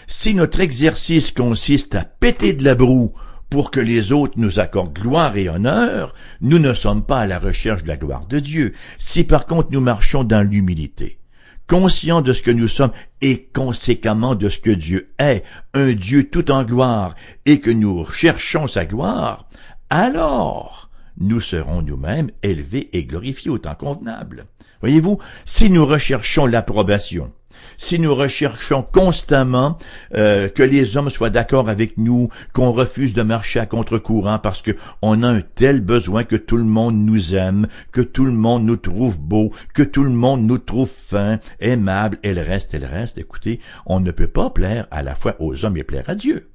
si 0.06 0.34
notre 0.34 0.60
exercice 0.60 1.32
consiste 1.32 1.94
à 1.94 2.04
péter 2.04 2.52
de 2.52 2.64
la 2.64 2.74
broue 2.74 3.14
pour 3.48 3.70
que 3.70 3.80
les 3.80 4.12
autres 4.12 4.34
nous 4.36 4.60
accordent 4.60 4.92
gloire 4.92 5.36
et 5.38 5.48
honneur, 5.48 6.14
nous 6.42 6.58
ne 6.58 6.74
sommes 6.74 7.06
pas 7.06 7.20
à 7.20 7.26
la 7.26 7.38
recherche 7.38 7.82
de 7.82 7.88
la 7.88 7.96
gloire 7.96 8.26
de 8.26 8.38
Dieu. 8.38 8.74
Si 8.98 9.24
par 9.24 9.46
contre 9.46 9.68
nous 9.72 9.80
marchons 9.80 10.24
dans 10.24 10.42
l'humilité, 10.42 11.18
conscients 11.66 12.20
de 12.20 12.34
ce 12.34 12.42
que 12.42 12.50
nous 12.50 12.68
sommes 12.68 12.92
et 13.22 13.48
conséquemment 13.54 14.34
de 14.34 14.50
ce 14.50 14.58
que 14.58 14.70
Dieu 14.70 15.14
est, 15.18 15.42
un 15.72 15.94
Dieu 15.94 16.28
tout 16.28 16.50
en 16.50 16.64
gloire, 16.64 17.14
et 17.46 17.60
que 17.60 17.70
nous 17.70 18.04
cherchons 18.04 18.68
sa 18.68 18.84
gloire, 18.84 19.48
alors 19.88 20.88
nous 21.20 21.40
serons 21.40 21.83
nous-mêmes 21.83 22.31
élevés 22.42 22.88
et 22.92 23.04
glorifiés 23.04 23.50
au 23.50 23.59
temps 23.59 23.74
convenable. 23.74 24.46
Voyez-vous, 24.81 25.18
si 25.44 25.70
nous 25.70 25.85
recherchons 25.85 26.46
l'approbation, 26.46 27.33
si 27.78 27.98
nous 27.98 28.14
recherchons 28.14 28.83
constamment 28.83 29.78
euh, 30.14 30.48
que 30.48 30.62
les 30.62 30.96
hommes 30.96 31.11
soient 31.11 31.31
d'accord 31.31 31.68
avec 31.68 31.98
nous, 31.98 32.28
qu'on 32.52 32.72
refuse 32.72 33.14
de 33.14 33.22
marcher 33.22 33.61
à 33.61 33.66
contre-courant 33.66 34.38
parce 34.38 34.62
que 34.62 34.72
on 35.02 35.22
a 35.22 35.28
un 35.28 35.40
tel 35.40 35.81
besoin 35.81 36.24
que 36.24 36.37
tout 36.37 36.57
le 36.57 36.64
monde 36.64 36.96
nous 36.96 37.35
aime, 37.35 37.66
que 37.92 38.00
tout 38.00 38.24
le 38.24 38.33
monde 38.33 38.64
nous 38.64 38.76
trouve 38.76 39.18
beau, 39.18 39.52
que 39.74 39.83
tout 39.83 40.04
le 40.04 40.11
monde 40.11 40.42
nous 40.42 40.59
trouve 40.59 40.90
fin, 40.90 41.38
aimable, 41.61 42.18
et 42.22 42.35
le 42.35 42.42
reste, 42.42 42.74
et 42.74 42.78
le 42.78 42.87
reste, 42.87 43.18
écoutez, 43.18 43.61
on 43.87 44.00
ne 44.00 44.11
peut 44.11 44.28
pas 44.28 44.50
plaire 44.50 44.87
à 44.90 45.02
la 45.02 45.14
fois 45.14 45.37
aux 45.40 45.64
hommes 45.64 45.76
et 45.76 45.85
plaire 45.85 46.09
à 46.09 46.14
Dieu. 46.14 46.50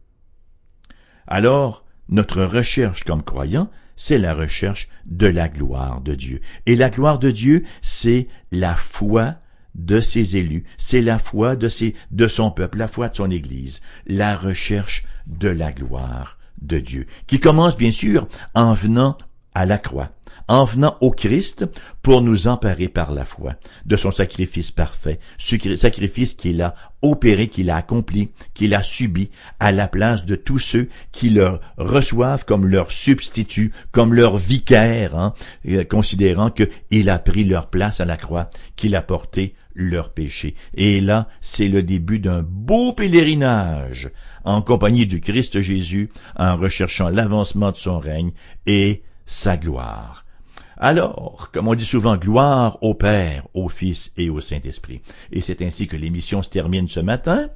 Alors, 1.27 1.85
notre 2.09 2.43
recherche 2.43 3.05
comme 3.05 3.23
croyant, 3.23 3.69
c'est 3.95 4.17
la 4.17 4.33
recherche 4.33 4.87
de 5.05 5.27
la 5.27 5.49
gloire 5.49 6.01
de 6.01 6.15
Dieu. 6.15 6.41
Et 6.65 6.75
la 6.75 6.89
gloire 6.89 7.19
de 7.19 7.31
Dieu, 7.31 7.63
c'est 7.81 8.27
la 8.51 8.75
foi 8.75 9.35
de 9.75 10.01
ses 10.01 10.37
élus, 10.37 10.63
c'est 10.77 11.01
la 11.01 11.17
foi 11.17 11.55
de, 11.55 11.69
son 12.27 12.51
peuple, 12.51 12.77
la 12.77 12.87
foi 12.87 13.09
de 13.09 13.15
son 13.15 13.31
Église, 13.31 13.81
la 14.05 14.35
recherche 14.35 15.03
de 15.25 15.49
la 15.49 15.71
gloire 15.71 16.37
de 16.61 16.79
Dieu, 16.79 17.07
qui 17.27 17.39
commence 17.39 17.75
bien 17.75 17.91
sûr 17.91 18.27
en 18.53 18.73
venant 18.73 19.17
à 19.55 19.65
la 19.65 19.77
croix, 19.77 20.11
en 20.47 20.65
venant 20.65 20.97
au 21.01 21.11
Christ 21.11 21.65
pour 22.01 22.21
nous 22.21 22.47
emparer 22.47 22.87
par 22.87 23.11
la 23.11 23.25
foi 23.25 23.53
de 23.85 23.95
son 23.95 24.11
sacrifice 24.11 24.71
parfait, 24.71 25.19
sacrifice 25.37 26.33
qu'il 26.33 26.61
a 26.61 26.75
opéré, 27.01 27.47
qu'il 27.47 27.69
a 27.69 27.75
accompli, 27.75 28.29
qu'il 28.53 28.73
a 28.73 28.83
subi 28.83 29.29
à 29.59 29.71
la 29.71 29.87
place 29.87 30.25
de 30.25 30.35
tous 30.35 30.59
ceux 30.59 30.89
qui 31.11 31.29
le 31.29 31.59
reçoivent 31.77 32.45
comme 32.45 32.65
leur 32.65 32.91
substitut, 32.91 33.71
comme 33.91 34.13
leur 34.13 34.37
vicaire, 34.37 35.15
hein, 35.15 35.33
euh, 35.67 35.83
considérant 35.83 36.49
qu'il 36.49 37.09
a 37.09 37.19
pris 37.19 37.43
leur 37.43 37.69
place 37.69 37.99
à 37.99 38.05
la 38.05 38.17
croix, 38.17 38.49
qu'il 38.75 38.95
a 38.95 39.01
porté 39.01 39.55
leur 39.75 40.13
péché. 40.13 40.55
Et 40.75 41.01
là, 41.01 41.27
c'est 41.41 41.67
le 41.67 41.83
début 41.83 42.19
d'un 42.19 42.43
beau 42.43 42.93
pèlerinage 42.93 44.11
en 44.43 44.61
compagnie 44.61 45.07
du 45.07 45.21
Christ 45.21 45.61
Jésus, 45.61 46.09
en 46.35 46.57
recherchant 46.57 47.09
l'avancement 47.09 47.71
de 47.71 47.77
son 47.77 47.99
règne 47.99 48.31
et 48.65 49.03
sa 49.25 49.57
gloire. 49.57 50.22
Alors, 50.85 51.49
comme 51.53 51.69
on 51.69 51.75
dit 51.75 51.85
souvent, 51.85 52.17
gloire 52.17 52.77
au 52.81 52.93
Père, 52.93 53.47
au 53.53 53.69
Fils 53.69 54.11
et 54.17 54.29
au 54.29 54.41
Saint-Esprit. 54.41 54.99
Et 55.31 55.39
c'est 55.39 55.61
ainsi 55.61 55.87
que 55.87 55.95
l'émission 55.95 56.43
se 56.43 56.49
termine 56.49 56.89
ce 56.89 56.99
matin. 56.99 57.47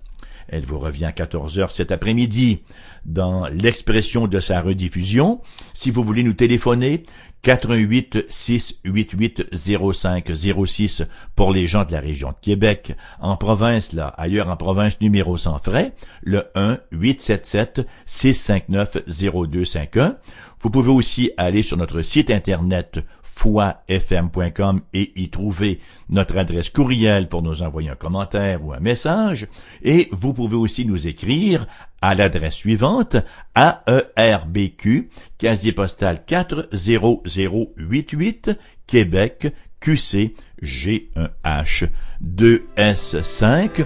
Elle 0.48 0.63
vous 0.63 0.80
revient 0.80 1.04
à 1.04 1.12
14 1.12 1.60
heures 1.60 1.74
cet 1.74 1.92
après-midi 1.92 2.60
dans 3.04 3.50
l'expression 3.50 4.28
de 4.28 4.40
sa 4.40 4.62
rediffusion. 4.62 5.42
Si 5.74 5.92
vous 5.92 6.06
voulez 6.06 6.24
nous 6.24 6.36
téléphoner, 6.36 7.04
88 7.42 8.26
688 8.30 9.50
05 9.94 10.32
06 10.66 11.04
pour 11.36 11.52
les 11.52 11.68
gens 11.68 11.84
de 11.84 11.92
la 11.92 12.00
région 12.00 12.30
de 12.30 12.38
Québec. 12.42 12.96
En 13.20 13.36
province, 13.36 13.92
là, 13.92 14.08
ailleurs 14.18 14.48
en 14.48 14.56
province, 14.56 15.02
numéro 15.02 15.36
sans 15.36 15.60
frais, 15.60 15.94
le 16.24 16.46
1 16.56 16.80
877 16.92 17.86
659 18.06 18.98
0251. 19.08 20.18
Vous 20.60 20.72
pouvez 20.72 20.92
aussi 20.92 21.32
aller 21.38 21.62
sur 21.62 21.78
notre 21.78 22.02
site 22.02 22.32
internet 22.32 23.00
foifm.com 23.38 24.82
et 24.93 25.12
y 25.15 25.30
trouver 25.30 25.80
notre 26.10 26.38
adresse 26.38 26.71
courriel 26.71 27.30
pour 27.30 27.43
nous 27.43 27.62
envoyer 27.62 27.91
un 27.91 27.95
commentaire 27.95 28.65
ou 28.65 28.73
un 28.73 28.80
message. 28.80 29.47
Et 29.84 30.10
vous 30.12 30.34
pouvez 30.34 30.56
aussi 30.56 30.86
nous 30.86 31.06
écrire 31.08 31.67
à 32.02 32.15
l'adresse 32.15 32.56
suivante 32.56 33.15
AERBQ, 33.56 35.10
casier 35.38 35.71
postal 35.71 36.26
40088, 36.26 38.58
Québec, 38.88 39.54
QC 39.80 40.34
G1H 40.63 41.89
2S5. 42.23 43.86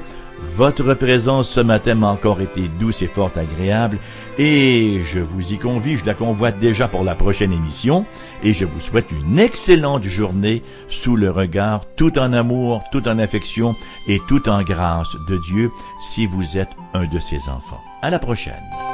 Votre 0.56 0.94
présence 0.96 1.50
ce 1.50 1.60
matin 1.60 1.96
m'a 1.96 2.08
encore 2.10 2.42
été 2.42 2.68
douce 2.68 3.02
et 3.02 3.08
fort 3.08 3.32
agréable 3.36 4.00
et 4.38 5.02
je 5.04 5.20
vous 5.20 5.54
y 5.54 5.58
convie, 5.58 5.98
je 5.98 6.06
la 6.06 6.14
convoite 6.14 6.60
déjà 6.60 6.88
pour 6.88 7.04
la 7.04 7.16
prochaine 7.16 7.54
émission 7.54 8.06
et 8.44 8.54
je 8.54 8.66
vous 8.66 8.82
souhaite 8.82 9.12
une 9.12 9.40
excellente 9.40 10.04
journée 10.04 10.64
sous 10.90 11.16
le 11.16 11.32
regard 11.32 11.86
tout 11.96 12.18
en 12.20 12.34
amour, 12.34 12.84
tout 12.92 13.08
en 13.08 13.20
affection 13.20 13.76
et 14.08 14.20
tout 14.28 14.50
en 14.50 14.64
grâce 14.64 15.16
de 15.30 15.38
Dieu 15.38 15.72
si 16.00 16.26
vous 16.26 16.58
êtes 16.58 16.72
un 16.94 17.06
de 17.06 17.20
ses 17.20 17.48
enfants. 17.48 17.82
À 18.02 18.10
la 18.10 18.20
prochaine. 18.20 18.91